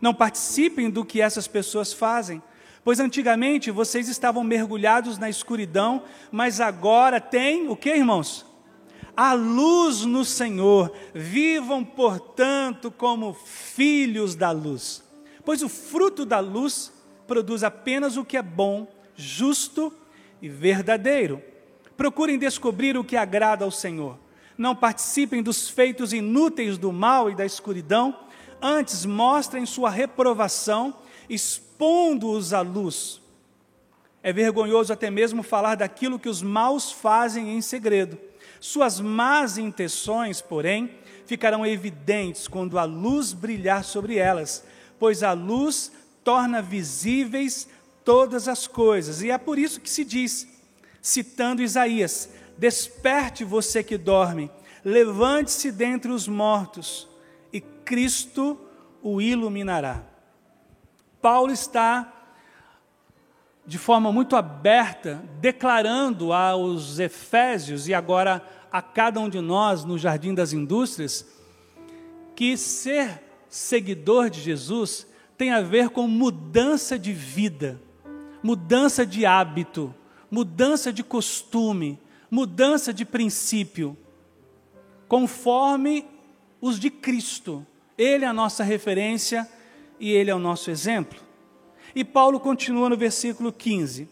[0.00, 2.42] Não participem do que essas pessoas fazem,
[2.84, 8.46] pois antigamente vocês estavam mergulhados na escuridão, mas agora tem o que, irmãos?
[9.16, 10.92] A luz no Senhor.
[11.12, 15.02] Vivam, portanto, como filhos da luz.
[15.44, 16.92] Pois o fruto da luz
[17.26, 19.92] produz apenas o que é bom justo
[20.40, 21.42] e verdadeiro.
[21.96, 24.16] Procurem descobrir o que agrada ao Senhor.
[24.56, 28.16] Não participem dos feitos inúteis do mal e da escuridão,
[28.60, 30.94] antes mostrem sua reprovação,
[31.28, 33.20] expondo-os à luz.
[34.22, 38.18] É vergonhoso até mesmo falar daquilo que os maus fazem em segredo.
[38.60, 40.90] Suas más intenções, porém,
[41.24, 44.64] ficarão evidentes quando a luz brilhar sobre elas,
[44.98, 45.92] pois a luz
[46.24, 47.68] torna visíveis
[48.04, 49.22] todas as coisas.
[49.22, 50.48] E é por isso que se diz,
[51.00, 54.50] citando Isaías: Desperte você que dorme,
[54.84, 57.06] levante-se dentre os mortos,
[57.88, 58.60] Cristo
[59.02, 60.04] o iluminará.
[61.22, 62.12] Paulo está,
[63.66, 69.96] de forma muito aberta, declarando aos Efésios e agora a cada um de nós no
[69.96, 71.26] Jardim das Indústrias,
[72.36, 75.06] que ser seguidor de Jesus
[75.38, 77.80] tem a ver com mudança de vida
[78.42, 79.94] mudança de hábito,
[80.30, 81.98] mudança de costume,
[82.30, 83.96] mudança de princípio,
[85.06, 86.04] conforme
[86.60, 87.66] os de Cristo.
[87.98, 89.46] Ele é a nossa referência
[89.98, 91.18] e ele é o nosso exemplo.
[91.94, 94.08] E Paulo continua no versículo 15: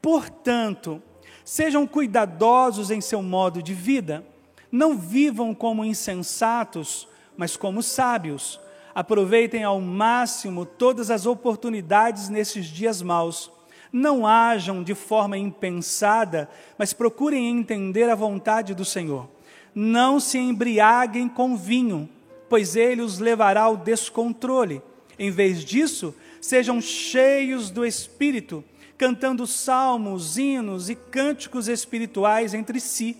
[0.00, 1.02] Portanto,
[1.44, 4.24] sejam cuidadosos em seu modo de vida,
[4.72, 8.58] não vivam como insensatos, mas como sábios.
[8.94, 13.50] Aproveitem ao máximo todas as oportunidades nesses dias maus
[13.92, 19.28] não hajam de forma impensada, mas procurem entender a vontade do Senhor.
[19.74, 22.08] Não se embriaguem com vinho,
[22.48, 24.82] pois ele os levará ao descontrole.
[25.18, 28.64] Em vez disso, sejam cheios do Espírito,
[28.96, 33.16] cantando salmos, hinos e cânticos espirituais entre si,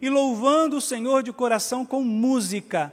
[0.00, 2.92] e louvando o Senhor de coração com música.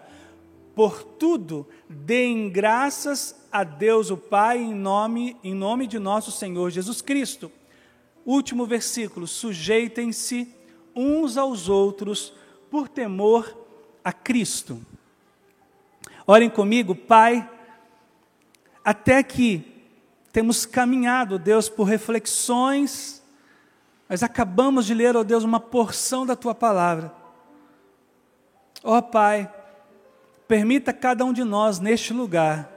[0.76, 6.72] Por tudo, deem graças a Deus o Pai em nome, em nome de nosso Senhor
[6.72, 7.52] Jesus Cristo.
[8.26, 10.48] Último versículo: sujeitem-se
[10.96, 12.34] uns aos outros
[12.72, 13.56] por temor
[14.04, 14.82] a Cristo.
[16.26, 17.50] Orem comigo, Pai,
[18.84, 19.74] até que
[20.32, 23.24] temos caminhado, Deus, por reflexões,
[24.08, 27.14] mas acabamos de ler, ó oh Deus, uma porção da tua palavra.
[28.84, 29.52] Ó oh, Pai,
[30.48, 32.74] permita cada um de nós neste lugar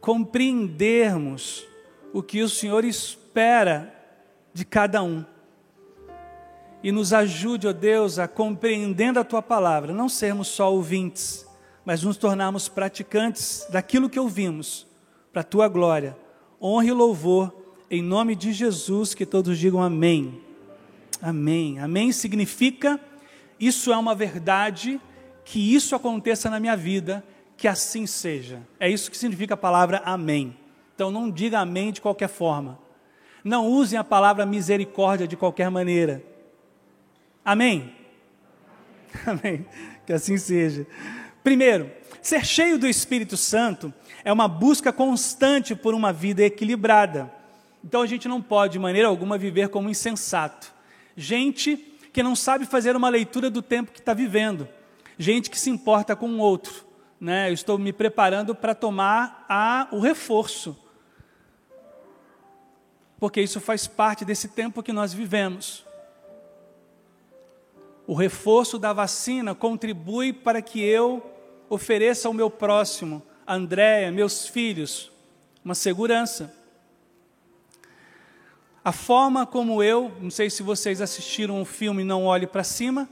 [0.00, 1.66] compreendermos
[2.12, 3.94] o que o Senhor espera
[4.52, 5.24] de cada um.
[6.82, 11.46] E nos ajude, ó Deus, a compreendendo a tua palavra, não sermos só ouvintes,
[11.84, 14.86] mas nos tornarmos praticantes daquilo que ouvimos,
[15.32, 16.16] para a tua glória.
[16.60, 17.54] Honra e louvor,
[17.90, 20.40] em nome de Jesus, que todos digam amém.
[21.20, 21.78] Amém.
[21.78, 22.98] Amém significa
[23.60, 24.98] isso é uma verdade,
[25.44, 27.22] que isso aconteça na minha vida
[27.58, 28.62] que assim seja.
[28.80, 30.56] É isso que significa a palavra amém.
[30.94, 32.78] Então não diga amém de qualquer forma.
[33.44, 36.24] Não usem a palavra misericórdia de qualquer maneira.
[37.44, 37.94] Amém?
[39.26, 39.66] Amém.
[40.06, 40.86] Que assim seja.
[41.42, 43.92] Primeiro, ser cheio do Espírito Santo
[44.24, 47.32] é uma busca constante por uma vida equilibrada.
[47.84, 50.72] Então a gente não pode, de maneira alguma, viver como insensato.
[51.16, 51.76] Gente
[52.12, 54.68] que não sabe fazer uma leitura do tempo que está vivendo.
[55.18, 59.86] Gente que se importa com o outro né, eu estou me preparando para tomar a,
[59.92, 60.76] o reforço.
[63.18, 65.84] Porque isso faz parte desse tempo que nós vivemos.
[68.10, 71.24] O reforço da vacina contribui para que eu
[71.68, 75.12] ofereça ao meu próximo, Andréia, meus filhos,
[75.64, 76.52] uma segurança.
[78.84, 83.08] A forma como eu, não sei se vocês assistiram o filme Não Olhe para Cima,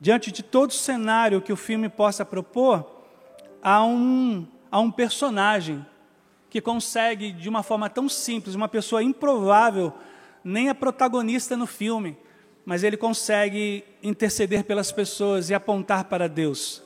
[0.00, 3.04] diante de todo cenário que o filme possa propor,
[3.62, 5.84] há um, há um personagem
[6.48, 9.92] que consegue, de uma forma tão simples, uma pessoa improvável,
[10.42, 12.16] nem a protagonista no filme,
[12.66, 16.82] mas ele consegue interceder pelas pessoas e apontar para Deus.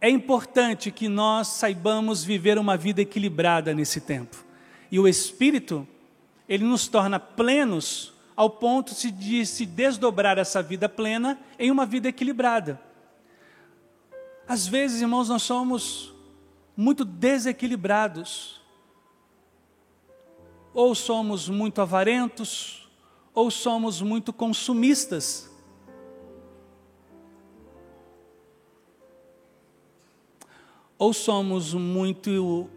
[0.00, 4.44] É importante que nós saibamos viver uma vida equilibrada nesse tempo.
[4.90, 5.86] E o Espírito,
[6.48, 12.08] ele nos torna plenos ao ponto de se desdobrar essa vida plena em uma vida
[12.08, 12.80] equilibrada.
[14.46, 16.14] Às vezes, irmãos, nós somos
[16.76, 18.60] muito desequilibrados.
[20.72, 22.81] Ou somos muito avarentos,
[23.34, 25.52] ou somos muito consumistas.
[31.02, 32.70] ou somos muito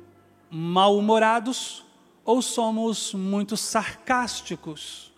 [0.49, 1.85] mal-humorados,
[2.23, 5.13] ou somos muito sarcásticos.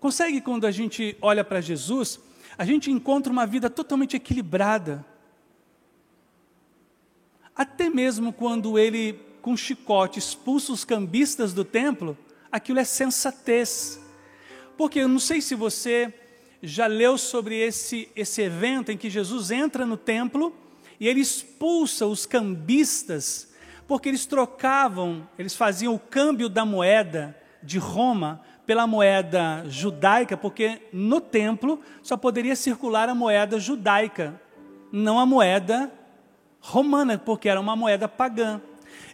[0.00, 2.18] Consegue, quando a gente olha para Jesus,
[2.56, 5.04] a gente encontra uma vida totalmente equilibrada.
[7.54, 12.16] Até mesmo quando ele, com chicote, expulsa os cambistas do templo,
[12.50, 14.01] aquilo é sensatez.
[14.76, 16.12] Porque eu não sei se você
[16.62, 20.54] já leu sobre esse, esse evento em que Jesus entra no templo
[21.00, 23.52] e ele expulsa os cambistas,
[23.88, 30.82] porque eles trocavam, eles faziam o câmbio da moeda de Roma pela moeda judaica, porque
[30.92, 34.40] no templo só poderia circular a moeda judaica,
[34.92, 35.92] não a moeda
[36.60, 38.60] romana, porque era uma moeda pagã.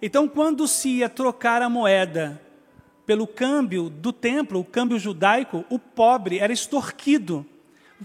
[0.03, 2.41] Então, quando se ia trocar a moeda
[3.09, 7.47] pelo câmbio do templo, o câmbio judaico, o pobre era extorquido.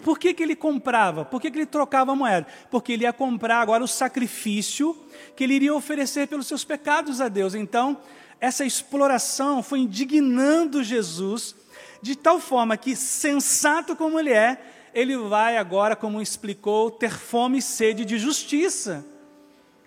[0.01, 1.25] Por que, que ele comprava?
[1.25, 2.47] Por que, que ele trocava a moeda?
[2.71, 4.97] Porque ele ia comprar agora o sacrifício
[5.35, 7.53] que ele iria oferecer pelos seus pecados a Deus.
[7.53, 7.97] Então,
[8.39, 11.53] essa exploração foi indignando Jesus,
[12.01, 14.57] de tal forma que, sensato como ele é,
[14.93, 19.05] ele vai agora, como explicou, ter fome e sede de justiça.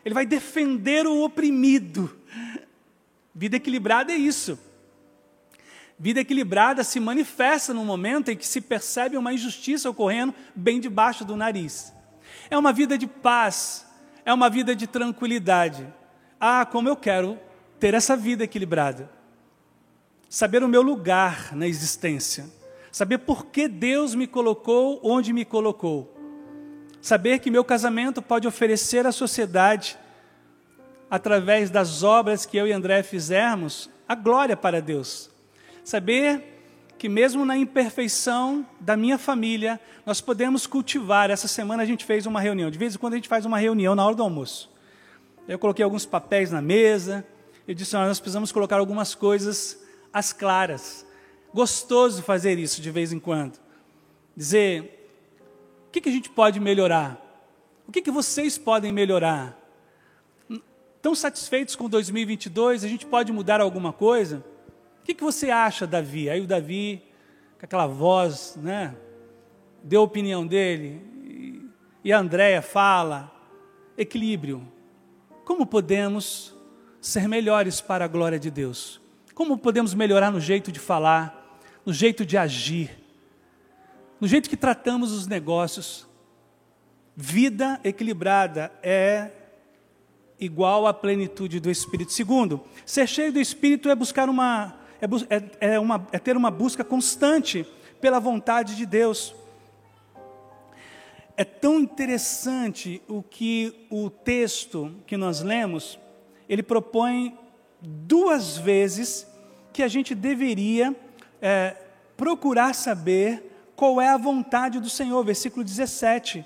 [0.04, 2.14] Ele vai defender o oprimido.
[3.34, 4.58] Vida equilibrada é isso.
[5.98, 11.24] Vida equilibrada se manifesta no momento em que se percebe uma injustiça ocorrendo bem debaixo
[11.24, 11.92] do nariz.
[12.50, 13.86] É uma vida de paz,
[14.24, 15.86] é uma vida de tranquilidade.
[16.38, 17.38] Ah, como eu quero
[17.80, 19.10] ter essa vida equilibrada.
[20.28, 22.44] Saber o meu lugar na existência.
[22.92, 26.14] Saber por que Deus me colocou onde me colocou.
[27.00, 29.96] Saber que meu casamento pode oferecer à sociedade,
[31.08, 35.30] através das obras que eu e André fizermos, a glória para Deus
[35.86, 36.42] Saber
[36.98, 41.30] que mesmo na imperfeição da minha família, nós podemos cultivar.
[41.30, 42.72] Essa semana a gente fez uma reunião.
[42.72, 44.68] De vez em quando a gente faz uma reunião na hora do almoço.
[45.46, 47.24] Eu coloquei alguns papéis na mesa.
[47.68, 49.80] Eu disse: nós precisamos colocar algumas coisas
[50.12, 51.06] às claras.
[51.54, 53.56] Gostoso fazer isso de vez em quando.
[54.36, 55.08] Dizer:
[55.86, 57.16] o que, que a gente pode melhorar?
[57.86, 59.56] O que, que vocês podem melhorar?
[61.00, 64.42] Tão satisfeitos com 2022, a gente pode mudar alguma coisa?
[65.06, 66.28] Que, que você acha, Davi?
[66.28, 67.00] Aí o Davi,
[67.58, 68.94] com aquela voz, né?
[69.82, 71.70] Deu a opinião dele.
[72.02, 73.32] E a Andréia fala.
[73.96, 74.66] Equilíbrio.
[75.44, 76.54] Como podemos
[77.00, 79.00] ser melhores para a glória de Deus?
[79.32, 82.90] Como podemos melhorar no jeito de falar, no jeito de agir,
[84.20, 86.06] no jeito que tratamos os negócios?
[87.14, 89.30] Vida equilibrada é
[90.38, 92.12] igual à plenitude do Espírito.
[92.12, 96.50] Segundo, ser cheio do Espírito é buscar uma é, é, é, uma, é ter uma
[96.50, 97.66] busca constante
[98.00, 99.34] pela vontade de Deus.
[101.36, 105.98] É tão interessante o que o texto que nós lemos,
[106.48, 107.36] ele propõe
[107.80, 109.26] duas vezes
[109.72, 110.96] que a gente deveria
[111.40, 111.76] é,
[112.16, 115.22] procurar saber qual é a vontade do Senhor.
[115.22, 116.44] Versículo 17.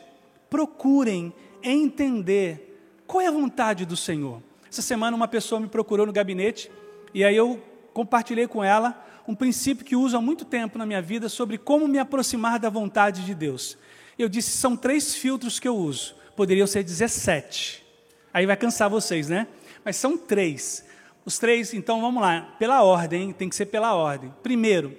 [0.48, 1.32] Procurem
[1.62, 2.70] entender
[3.06, 4.42] qual é a vontade do Senhor.
[4.68, 6.70] Essa semana uma pessoa me procurou no gabinete
[7.14, 7.60] e aí eu
[8.00, 11.86] compartilhei com ela um princípio que uso há muito tempo na minha vida sobre como
[11.86, 13.76] me aproximar da vontade de Deus.
[14.18, 17.84] Eu disse: são três filtros que eu uso, poderiam ser 17.
[18.32, 19.46] Aí vai cansar vocês, né?
[19.84, 20.82] Mas são três.
[21.26, 24.32] Os três, então vamos lá, pela ordem, tem que ser pela ordem.
[24.42, 24.96] Primeiro,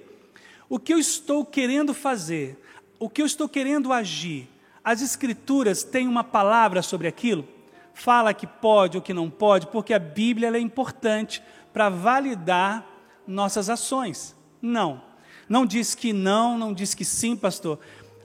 [0.68, 2.56] o que eu estou querendo fazer,
[3.00, 4.48] o que eu estou querendo agir,
[4.84, 7.48] as Escrituras têm uma palavra sobre aquilo?
[7.92, 12.91] Fala que pode ou que não pode, porque a Bíblia é importante para validar
[13.32, 14.34] nossas ações.
[14.60, 15.02] Não.
[15.48, 17.78] Não diz que não, não diz que sim, pastor.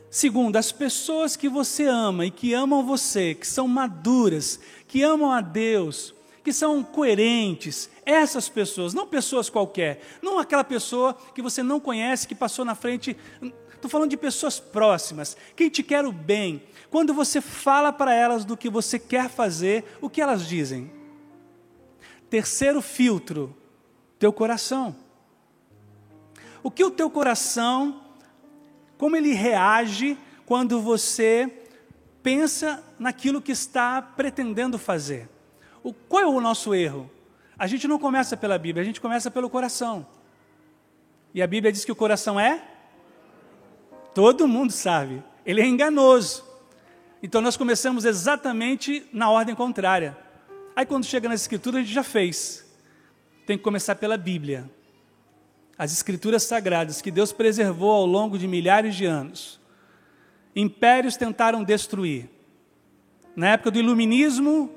[0.10, 5.32] Segundo, as pessoas que você ama e que amam você, que são maduras, que amam
[5.32, 11.62] a Deus, que são coerentes, essas pessoas, não pessoas qualquer, não aquela pessoa que você
[11.62, 13.18] não conhece, que passou na frente
[13.78, 16.64] Estou falando de pessoas próximas, quem te quer o bem.
[16.90, 20.92] Quando você fala para elas do que você quer fazer, o que elas dizem?
[22.28, 23.56] Terceiro filtro,
[24.20, 24.96] teu coração.
[26.64, 28.02] O que o teu coração,
[28.98, 31.66] como ele reage quando você
[32.22, 35.30] pensa naquilo que está pretendendo fazer?
[35.84, 37.10] O, qual é o nosso erro?
[37.58, 40.06] A gente não começa pela Bíblia, a gente começa pelo coração.
[41.34, 42.62] E a Bíblia diz que o coração é?
[44.14, 46.44] Todo mundo sabe, ele é enganoso.
[47.22, 50.18] Então nós começamos exatamente na ordem contrária.
[50.76, 52.67] Aí quando chega nas escrituras a gente já fez.
[53.48, 54.70] Tem que começar pela Bíblia.
[55.78, 59.58] As escrituras sagradas que Deus preservou ao longo de milhares de anos.
[60.54, 62.30] Impérios tentaram destruir.
[63.34, 64.70] Na época do iluminismo,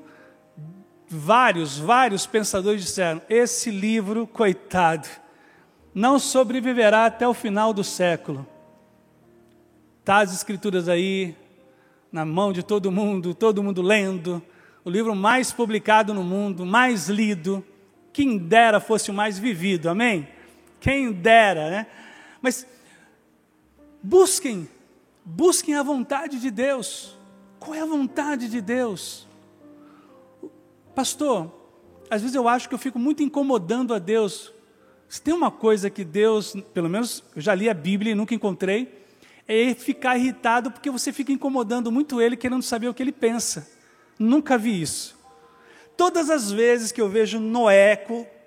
[1.05, 5.09] vários, vários pensadores disseram: esse livro, coitado,
[5.93, 8.47] não sobreviverá até o final do século.
[9.99, 11.35] Está as escrituras aí,
[12.09, 14.41] na mão de todo mundo, todo mundo lendo,
[14.85, 17.65] o livro mais publicado no mundo, mais lido,
[18.13, 20.27] quem dera fosse o mais vivido, amém?
[20.79, 21.87] Quem dera, né?
[22.41, 22.65] Mas
[24.01, 24.67] busquem,
[25.23, 27.17] busquem a vontade de Deus.
[27.59, 29.27] Qual é a vontade de Deus?
[30.95, 31.51] Pastor,
[32.09, 34.51] às vezes eu acho que eu fico muito incomodando a Deus.
[35.07, 38.33] Se tem uma coisa que Deus, pelo menos eu já li a Bíblia e nunca
[38.33, 39.05] encontrei,
[39.47, 43.69] é ficar irritado porque você fica incomodando muito ele, querendo saber o que ele pensa.
[44.17, 45.20] Nunca vi isso.
[46.01, 47.95] Todas as vezes que eu vejo Noé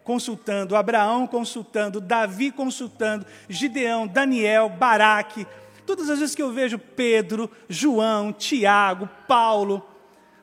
[0.03, 5.47] consultando, Abraão consultando, Davi consultando, Gideão, Daniel, Baraque,
[5.87, 9.89] todas as vezes que eu vejo Pedro, João, Tiago, Paulo,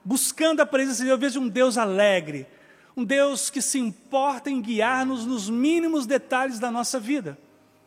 [0.06, 2.48] buscando a presença de Deus, eu vejo um Deus alegre,
[2.96, 7.38] um Deus que se importa em guiar-nos nos mínimos detalhes da nossa vida.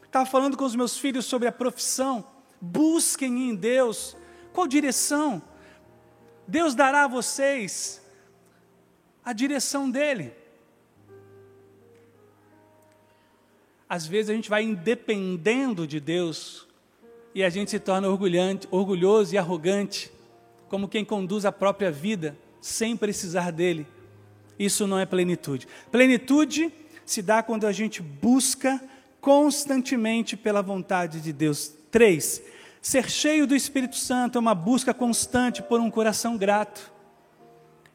[0.04, 2.26] Estava falando com os meus filhos sobre a profissão.
[2.60, 4.14] Busquem em Deus
[4.52, 5.42] qual direção.
[6.46, 8.03] Deus dará a vocês
[9.24, 10.32] a direção dele.
[13.88, 16.66] Às vezes a gente vai independendo de Deus
[17.34, 20.10] e a gente se torna orgulhoso e arrogante,
[20.68, 23.86] como quem conduz a própria vida sem precisar dele.
[24.58, 25.66] Isso não é plenitude.
[25.90, 26.72] Plenitude
[27.04, 28.82] se dá quando a gente busca
[29.20, 31.72] constantemente pela vontade de Deus.
[31.90, 32.42] Três,
[32.80, 36.93] ser cheio do Espírito Santo é uma busca constante por um coração grato.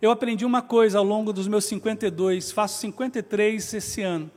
[0.01, 4.31] Eu aprendi uma coisa ao longo dos meus 52, faço 53 esse ano.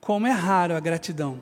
[0.00, 1.40] Como é raro a gratidão.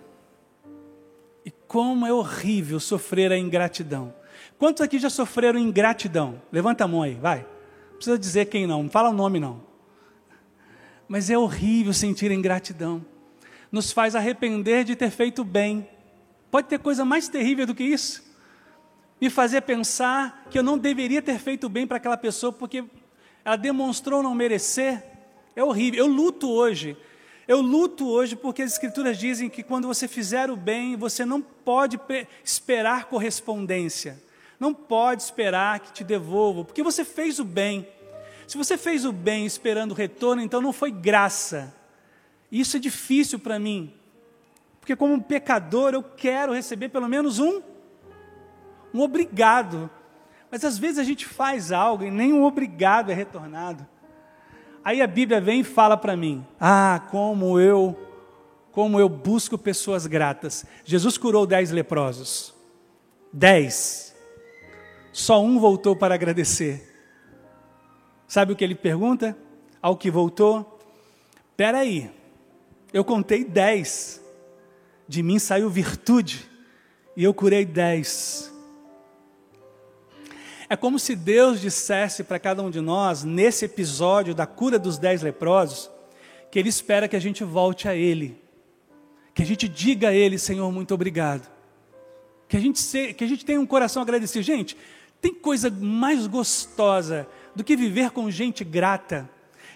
[1.45, 4.15] E como é horrível sofrer a ingratidão.
[4.59, 6.41] Quantos aqui já sofreram ingratidão?
[6.53, 7.39] Levanta a mão aí, vai.
[7.91, 9.63] Não precisa dizer quem não, não fala o nome não.
[11.09, 13.05] Mas é horrível sentir ingratidão.
[13.71, 15.89] Nos faz arrepender de ter feito bem.
[16.51, 18.32] Pode ter coisa mais terrível do que isso?
[19.23, 22.85] Me fazer pensar que eu não deveria ter feito bem para aquela pessoa porque
[23.43, 25.03] ela demonstrou não merecer.
[25.57, 26.05] É horrível.
[26.05, 26.95] Eu luto hoje
[27.47, 31.41] eu luto hoje porque as Escrituras dizem que quando você fizer o bem, você não
[31.41, 32.01] pode
[32.45, 34.23] esperar correspondência,
[34.61, 37.87] não pode esperar que te devolva, porque você fez o bem.
[38.47, 41.75] Se você fez o bem esperando retorno, então não foi graça.
[42.51, 43.93] Isso é difícil para mim,
[44.81, 47.61] porque como pecador eu quero receber pelo menos um,
[48.93, 49.91] um obrigado.
[50.51, 53.87] Mas às vezes a gente faz algo e nem um obrigado é retornado.
[54.85, 57.97] Aí a Bíblia vem e fala para mim: "Ah, como eu
[58.73, 60.65] como eu busco pessoas gratas.
[60.83, 62.55] Jesus curou dez leprosos.
[63.31, 64.17] Dez.
[65.13, 66.91] Só um voltou para agradecer.
[68.27, 69.37] Sabe o que ele pergunta?
[69.81, 70.79] Ao que voltou?
[71.51, 72.11] Espera aí,
[72.93, 74.23] eu contei dez.
[75.07, 76.49] De mim saiu virtude.
[77.15, 78.52] E eu curei dez.
[80.73, 84.97] É como se Deus dissesse para cada um de nós, nesse episódio da cura dos
[84.97, 85.91] dez leprosos,
[86.51, 88.41] que Ele espera que a gente volte a Ele,
[89.35, 91.47] que a gente diga a Ele, Senhor, muito obrigado,
[92.49, 94.43] que a gente, se, que a gente tenha um coração agradecido.
[94.43, 94.75] Gente,
[95.21, 99.29] tem coisa mais gostosa do que viver com gente grata,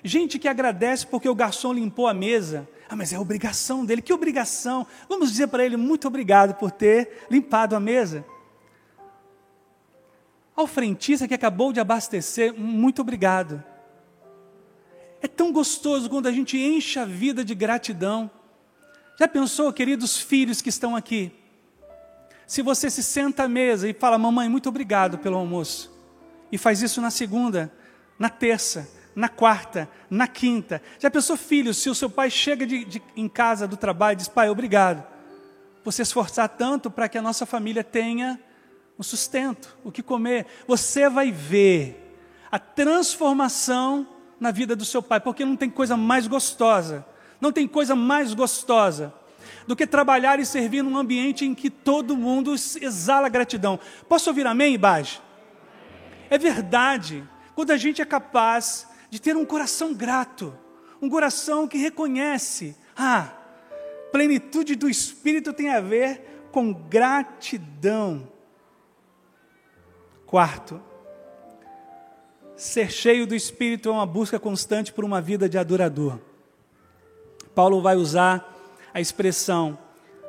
[0.03, 2.67] gente que agradece porque o garçom limpou a mesa.
[2.89, 4.01] Ah, mas é obrigação dele.
[4.01, 4.87] Que obrigação?
[5.11, 8.25] Vamos dizer para ele muito obrigado por ter limpado a mesa.
[10.57, 13.63] Ao frentista que acabou de abastecer, muito obrigado.
[15.21, 18.31] É tão gostoso quando a gente enche a vida de gratidão.
[19.19, 21.31] Já pensou, queridos filhos que estão aqui?
[22.47, 25.93] Se você se senta à mesa e fala, mamãe, muito obrigado pelo almoço,
[26.51, 27.71] e faz isso na segunda,
[28.19, 30.81] na terça, na quarta, na quinta.
[30.99, 34.17] Já pensou, filho, se o seu pai chega de, de, em casa do trabalho e
[34.17, 35.05] diz, pai, obrigado,
[35.85, 38.41] você esforçar tanto para que a nossa família tenha
[38.99, 40.47] o sustento, o que comer.
[40.67, 42.19] Você vai ver
[42.51, 44.07] a transformação
[44.39, 47.07] na vida do seu pai, porque não tem coisa mais gostosa,
[47.41, 49.13] não tem coisa mais gostosa
[49.67, 53.79] do que trabalhar e servir num ambiente em que todo mundo exala gratidão.
[54.09, 55.21] Posso ouvir amém, Bage?
[56.31, 60.57] É verdade, quando a gente é capaz de ter um coração grato,
[61.01, 63.33] um coração que reconhece, ah,
[64.13, 68.29] plenitude do Espírito tem a ver com gratidão.
[70.27, 70.81] Quarto,
[72.57, 76.19] ser cheio do Espírito é uma busca constante por uma vida de adorador.
[77.55, 78.55] Paulo vai usar
[78.93, 79.79] a expressão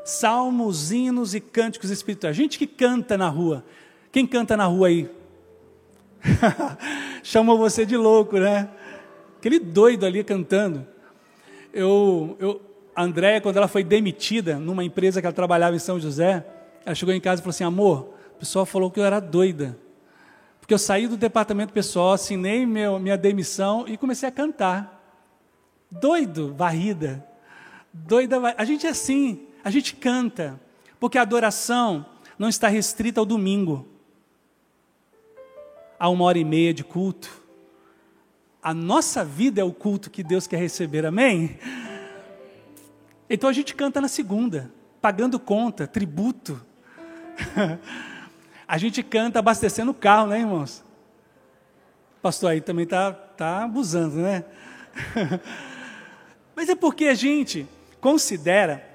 [0.06, 2.36] salmos, hinos e cânticos espirituais.
[2.36, 3.64] Gente que canta na rua.
[4.12, 5.10] Quem canta na rua aí?
[7.22, 8.70] Chamou você de louco, né?
[9.38, 10.88] Aquele doido ali cantando.
[11.74, 12.62] Eu, eu,
[12.96, 16.46] a Andréia, quando ela foi demitida numa empresa que ela trabalhava em São José,
[16.86, 19.78] ela chegou em casa e falou assim: Amor, o pessoal falou que eu era doida.
[20.68, 25.02] Porque eu saí do departamento pessoal, assinei meu, minha demissão e comecei a cantar.
[25.90, 27.26] Doido, varrida.
[27.94, 28.54] Doida.
[28.58, 30.60] A gente é assim, a gente canta.
[31.00, 32.06] Porque a adoração
[32.38, 33.88] não está restrita ao domingo,
[35.98, 37.42] a uma hora e meia de culto.
[38.62, 41.58] A nossa vida é o culto que Deus quer receber, amém?
[43.30, 46.62] Então a gente canta na segunda, pagando conta, tributo.
[48.68, 50.84] A gente canta abastecendo o carro, né, irmãos?
[52.18, 54.44] O pastor aí também está tá abusando, né?
[56.54, 57.68] Mas é porque a gente
[58.02, 58.86] considera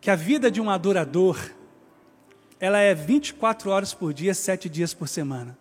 [0.00, 1.38] que a vida de um adorador
[2.58, 5.56] ela é 24 horas por dia, 7 dias por semana.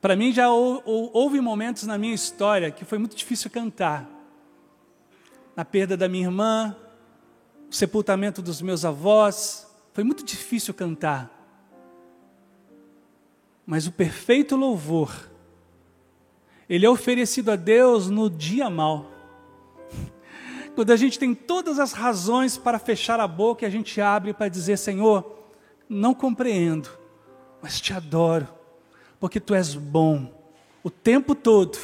[0.00, 4.08] Para mim já houve momentos na minha história que foi muito difícil cantar.
[5.54, 6.76] Na perda da minha irmã,
[7.70, 9.67] o sepultamento dos meus avós,
[9.98, 11.28] foi muito difícil cantar.
[13.66, 15.28] Mas o perfeito louvor,
[16.70, 19.10] ele é oferecido a Deus no dia mal.
[20.76, 24.32] Quando a gente tem todas as razões para fechar a boca e a gente abre
[24.32, 25.36] para dizer: Senhor,
[25.88, 26.88] não compreendo,
[27.60, 28.46] mas te adoro,
[29.18, 30.32] porque tu és bom.
[30.80, 31.76] O tempo todo,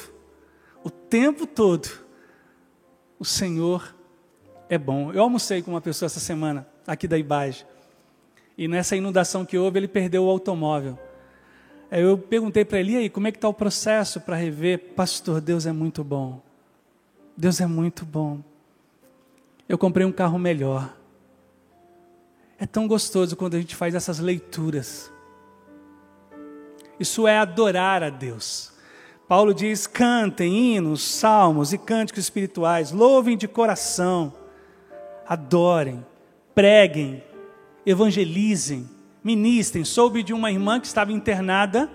[0.84, 1.88] o tempo todo,
[3.18, 3.92] o Senhor
[4.68, 5.12] é bom.
[5.12, 7.73] Eu almocei com uma pessoa essa semana, aqui da Ibage.
[8.56, 10.98] E nessa inundação que houve, ele perdeu o automóvel.
[11.90, 14.94] Eu perguntei para ele, e aí, como é que está o processo para rever?
[14.96, 16.40] Pastor, Deus é muito bom.
[17.36, 18.40] Deus é muito bom.
[19.68, 20.94] Eu comprei um carro melhor.
[22.58, 25.12] É tão gostoso quando a gente faz essas leituras.
[26.98, 28.72] Isso é adorar a Deus.
[29.26, 34.32] Paulo diz: cantem hinos, salmos e cânticos espirituais, louvem de coração,
[35.26, 36.04] adorem,
[36.54, 37.22] preguem,
[37.86, 38.88] evangelizem,
[39.22, 39.84] ministrem.
[39.84, 41.90] Soube de uma irmã que estava internada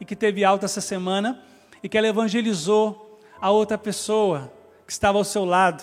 [0.00, 1.42] e que teve alta essa semana
[1.82, 4.52] e que ela evangelizou a outra pessoa
[4.86, 5.82] que estava ao seu lado,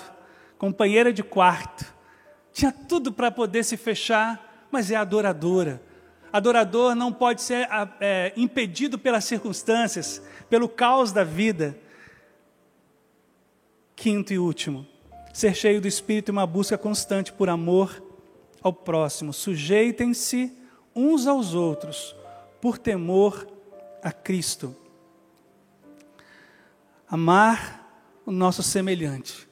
[0.58, 1.86] companheira de quarto.
[2.54, 5.82] Tinha tudo para poder se fechar, mas é adoradora.
[6.32, 7.68] Adorador não pode ser
[8.00, 11.78] é, impedido pelas circunstâncias, pelo caos da vida.
[13.96, 14.88] Quinto e último,
[15.34, 18.02] ser cheio do Espírito é uma busca constante por amor
[18.62, 19.34] ao próximo.
[19.34, 20.56] Sujeitem-se
[20.96, 22.16] uns aos outros
[22.62, 23.48] por temor
[24.02, 24.76] a Cristo.
[27.08, 27.80] Amar
[28.26, 29.48] o nosso semelhante.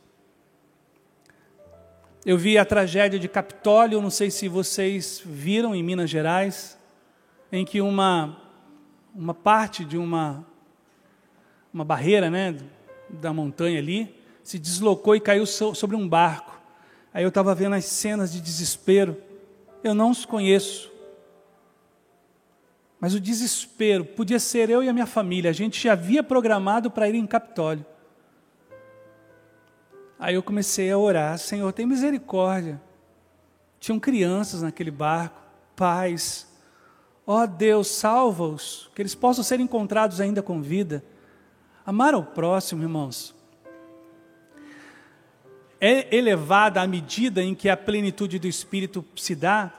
[2.25, 6.77] Eu vi a tragédia de Capitólio, não sei se vocês viram em Minas Gerais,
[7.51, 8.41] em que uma,
[9.15, 10.45] uma parte de uma,
[11.73, 12.57] uma barreira né,
[13.09, 16.56] da montanha ali se deslocou e caiu sobre um barco.
[17.17, 19.17] Aí eu estava vendo as cenas de desespero.
[19.83, 20.91] Eu não os conheço.
[22.99, 25.49] Mas o desespero podia ser eu e a minha família.
[25.49, 27.83] A gente já havia programado para ir em Capitólio.
[30.19, 32.79] Aí eu comecei a orar: Senhor, tem misericórdia.
[33.79, 35.41] Tinham crianças naquele barco,
[35.75, 36.47] pais.
[37.25, 41.03] Ó oh, Deus, salva-os, que eles possam ser encontrados ainda com vida.
[41.83, 43.33] Amar ao próximo, irmãos,
[45.79, 49.71] é elevada à medida em que a plenitude do Espírito se dá,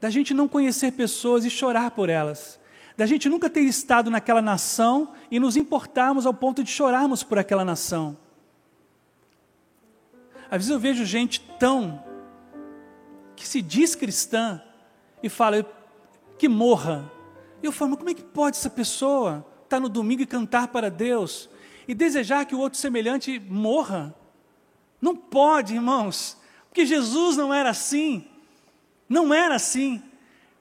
[0.00, 2.58] da gente não conhecer pessoas e chorar por elas,
[2.96, 7.38] da gente nunca ter estado naquela nação e nos importarmos ao ponto de chorarmos por
[7.38, 8.16] aquela nação.
[10.50, 12.02] Às vezes eu vejo gente tão
[13.34, 14.62] que se diz cristã
[15.22, 15.66] e fala
[16.38, 17.10] que morra.
[17.62, 20.90] E eu falo, como é que pode essa pessoa estar no domingo e cantar para
[20.90, 21.48] Deus
[21.88, 24.14] e desejar que o outro semelhante morra.
[25.04, 26.34] Não pode, irmãos,
[26.70, 28.24] porque Jesus não era assim.
[29.06, 30.02] Não era assim.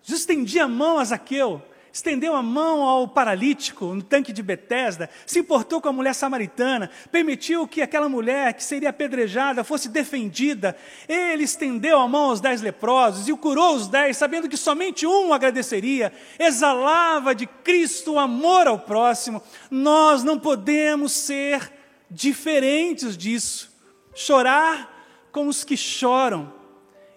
[0.02, 1.62] Jesus estendia a mão a Zaqueu,
[1.94, 6.92] estendeu a mão ao paralítico no tanque de Betesda, se importou com a mulher samaritana,
[7.10, 10.76] permitiu que aquela mulher que seria apedrejada fosse defendida.
[11.08, 15.08] Ele estendeu a mão aos dez leprosos e o curou os dez, sabendo que somente
[15.08, 16.12] um agradeceria.
[16.38, 19.42] Exalava de Cristo o amor ao próximo.
[19.72, 21.72] Nós não podemos ser
[22.12, 23.72] diferentes disso.
[24.16, 26.54] Chorar com os que choram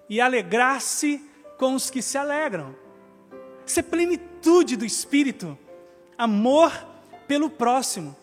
[0.08, 1.22] e alegrar-se
[1.58, 2.74] com os que se alegram.
[3.66, 5.58] Isso é plenitude do Espírito.
[6.16, 6.72] Amor
[7.26, 8.16] pelo próximo.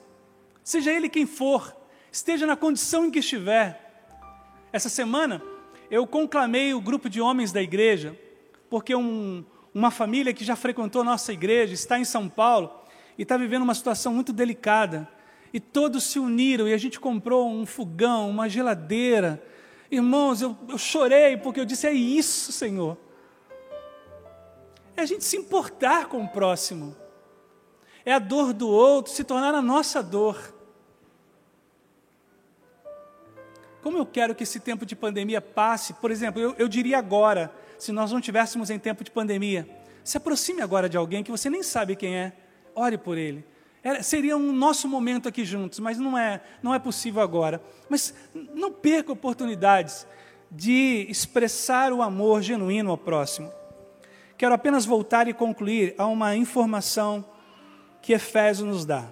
[0.63, 1.75] Seja ele quem for,
[2.11, 3.79] esteja na condição em que estiver.
[4.71, 5.41] Essa semana,
[5.91, 8.17] eu conclamei o grupo de homens da igreja,
[8.69, 9.43] porque um,
[9.73, 12.73] uma família que já frequentou nossa igreja está em São Paulo
[13.17, 15.07] e está vivendo uma situação muito delicada.
[15.53, 19.41] E todos se uniram e a gente comprou um fogão, uma geladeira.
[19.91, 22.97] Irmãos, eu, eu chorei porque eu disse: É isso, Senhor
[24.95, 26.95] é a gente se importar com o próximo.
[28.05, 30.53] É a dor do outro se tornar a nossa dor.
[33.81, 37.53] Como eu quero que esse tempo de pandemia passe, por exemplo, eu, eu diria agora,
[37.77, 39.67] se nós não tivéssemos em tempo de pandemia,
[40.03, 42.33] se aproxime agora de alguém que você nem sabe quem é,
[42.75, 43.45] ore por ele.
[44.01, 47.61] Seria um nosso momento aqui juntos, mas não é, não é possível agora.
[47.89, 48.13] Mas
[48.53, 50.07] não perca oportunidades
[50.49, 53.51] de expressar o amor genuíno ao próximo.
[54.37, 57.25] Quero apenas voltar e concluir a uma informação
[58.01, 59.07] que Efésio nos dá.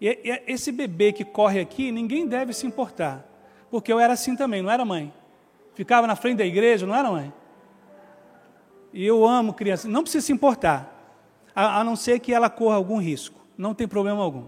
[0.00, 3.24] E esse bebê que corre aqui, ninguém deve se importar,
[3.70, 5.12] porque eu era assim também, não era mãe?
[5.74, 7.32] Ficava na frente da igreja, não era mãe?
[8.92, 10.92] E eu amo crianças, não precisa se importar,
[11.54, 14.44] a, a não ser que ela corra algum risco, não tem problema algum.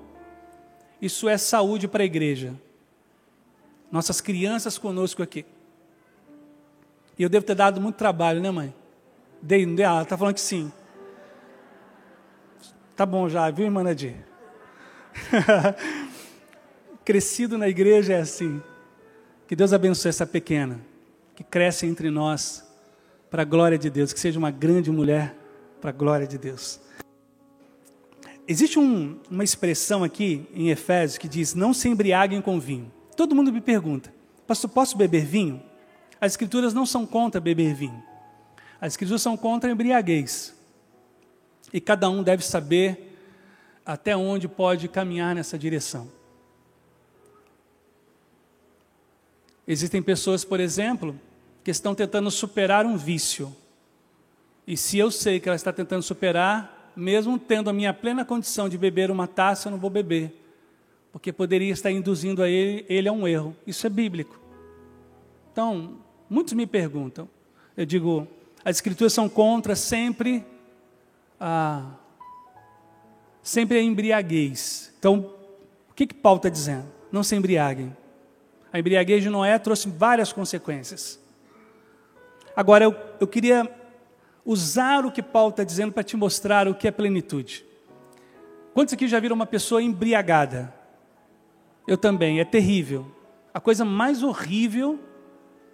[1.00, 2.52] Isso é saúde para a igreja.
[3.90, 5.46] Nossas crianças conosco aqui.
[7.16, 8.74] E eu devo ter dado muito trabalho, né, mãe?
[9.40, 9.84] Dei, não dei?
[9.84, 10.72] Ah, ela está falando que sim.
[12.96, 14.16] Tá bom já, viu, irmã Nadir?
[17.04, 18.60] Crescido na igreja é assim.
[19.46, 20.80] Que Deus abençoe essa pequena,
[21.36, 22.68] que cresce entre nós,
[23.30, 25.36] para a glória de Deus, que seja uma grande mulher,
[25.80, 26.80] para a glória de Deus.
[28.46, 32.92] Existe um, uma expressão aqui em Efésios que diz: Não se embriaguem com vinho.
[33.16, 34.12] Todo mundo me pergunta:
[34.46, 35.62] Pastor, posso beber vinho?
[36.20, 38.02] As Escrituras não são contra beber vinho.
[38.84, 40.54] As escrituras são contra a embriaguez.
[41.72, 43.16] E cada um deve saber
[43.84, 46.06] até onde pode caminhar nessa direção.
[49.66, 51.18] Existem pessoas, por exemplo,
[51.64, 53.56] que estão tentando superar um vício.
[54.66, 58.68] E se eu sei que ela está tentando superar, mesmo tendo a minha plena condição
[58.68, 60.32] de beber uma taça, eu não vou beber.
[61.12, 63.56] Porque poderia estar induzindo a ele, ele a um erro.
[63.66, 64.38] Isso é bíblico.
[65.52, 67.28] Então, muitos me perguntam.
[67.76, 68.26] Eu digo,
[68.64, 70.44] as escrituras são contra sempre
[71.38, 71.84] a,
[73.42, 74.92] sempre a embriaguez.
[74.98, 75.30] Então,
[75.90, 76.86] o que, que Paulo está dizendo?
[77.12, 77.96] Não se embriaguem.
[78.72, 81.20] A embriaguez de Noé trouxe várias consequências.
[82.56, 83.70] Agora, eu, eu queria
[84.44, 87.64] usar o que Paulo está dizendo para te mostrar o que é plenitude.
[88.72, 90.74] Quantos aqui já viram uma pessoa embriagada?
[91.86, 93.06] Eu também, é terrível.
[93.52, 94.98] A coisa mais horrível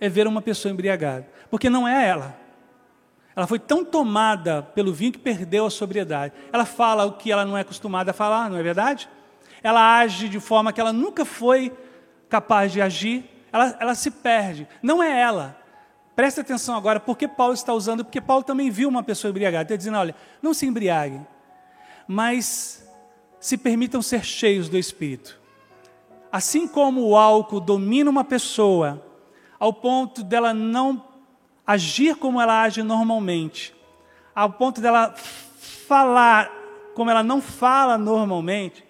[0.01, 2.39] é ver uma pessoa embriagada, porque não é ela.
[3.35, 6.35] Ela foi tão tomada pelo vinho que perdeu a sobriedade.
[6.53, 9.09] Ela fala o que ela não é acostumada a falar, não é verdade?
[9.62, 11.73] Ela age de forma que ela nunca foi
[12.29, 13.25] capaz de agir.
[13.53, 14.66] Ela, ela se perde.
[14.83, 15.60] Não é ela.
[16.21, 19.62] Preste atenção agora, porque Paulo está usando, porque Paulo também viu uma pessoa embriagada.
[19.62, 21.27] Está dizendo: olha, não se embriaguem,
[22.07, 22.87] mas
[23.41, 25.41] se permitam ser cheios do Espírito.
[26.31, 29.03] Assim como o álcool domina uma pessoa,
[29.59, 31.03] ao ponto dela não
[31.66, 33.75] agir como ela age normalmente,
[34.35, 36.53] ao ponto dela falar
[36.95, 38.85] como ela não fala normalmente,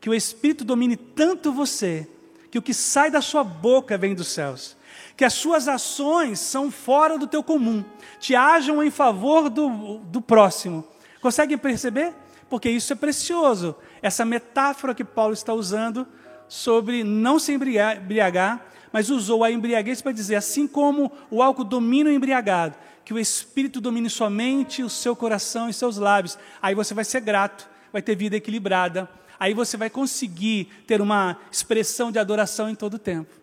[0.00, 2.10] que o Espírito domine tanto você,
[2.50, 4.73] que o que sai da sua boca vem dos céus,
[5.16, 7.84] que as suas ações são fora do teu comum,
[8.18, 10.84] te ajam em favor do, do próximo.
[11.20, 12.12] Conseguem perceber?
[12.50, 13.76] Porque isso é precioso.
[14.02, 16.06] Essa metáfora que Paulo está usando
[16.48, 22.10] sobre não se embriagar mas usou a embriaguez para dizer: assim como o álcool domina
[22.10, 26.38] o embriagado, que o Espírito domine somente o seu coração e seus lábios.
[26.62, 29.10] Aí você vai ser grato, vai ter vida equilibrada.
[29.36, 33.34] Aí você vai conseguir ter uma expressão de adoração em todo o tempo.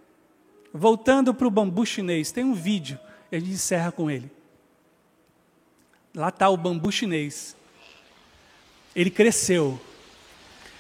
[0.74, 2.98] Voltando para o bambu chinês, tem um vídeo,
[3.32, 4.32] e gente encerra com ele.
[6.14, 7.56] Lá está o bambu chinês.
[8.96, 9.80] Ele cresceu.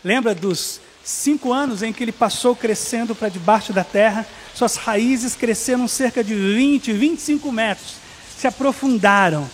[0.03, 4.25] Lembra dos cinco anos em que ele passou crescendo para debaixo da terra?
[4.53, 7.95] Suas raízes cresceram cerca de 20, 25 metros,
[8.37, 9.49] se aprofundaram.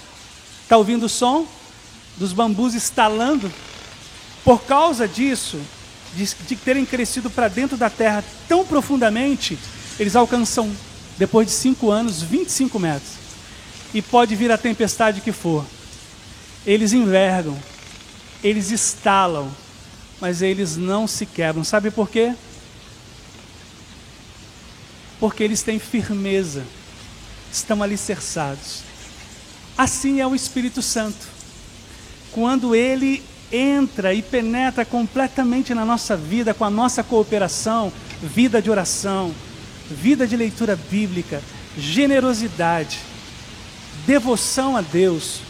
[0.64, 1.48] Está ouvindo o som
[2.18, 3.52] dos bambus estalando?
[4.44, 5.60] Por causa disso,
[6.16, 9.58] de, de terem crescido para dentro da terra tão profundamente,
[10.00, 10.72] eles alcançam,
[11.18, 13.12] depois de cinco anos, 25 metros.
[13.94, 15.66] E pode vir a tempestade que for.
[16.66, 17.58] Eles envergam,
[18.44, 19.50] eles estalam,
[20.20, 21.64] mas eles não se quebram.
[21.64, 22.34] Sabe por quê?
[25.20, 26.64] Porque eles têm firmeza,
[27.52, 28.84] estão alicerçados.
[29.78, 31.28] Assim é o Espírito Santo.
[32.32, 37.92] Quando ele entra e penetra completamente na nossa vida, com a nossa cooperação,
[38.22, 39.34] vida de oração,
[39.90, 41.42] vida de leitura bíblica,
[41.78, 43.00] generosidade,
[44.06, 45.42] devoção a Deus,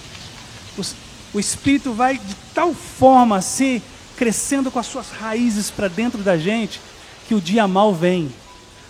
[1.33, 3.81] o Espírito vai de tal forma se
[4.15, 6.81] crescendo com as suas raízes para dentro da gente,
[7.27, 8.31] que o dia mal vem,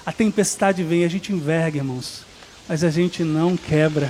[0.06, 2.22] a tempestade vem, a gente enverga, irmãos,
[2.68, 4.10] mas a gente não quebra,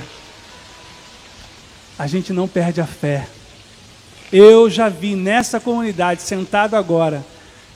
[1.98, 3.28] a gente não perde a fé.
[4.32, 7.26] Eu já vi nessa comunidade, sentado agora,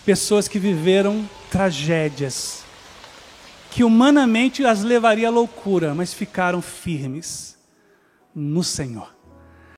[0.05, 2.60] pessoas que viveram tragédias,
[3.71, 7.57] que humanamente as levaria à loucura, mas ficaram firmes
[8.35, 9.15] no Senhor.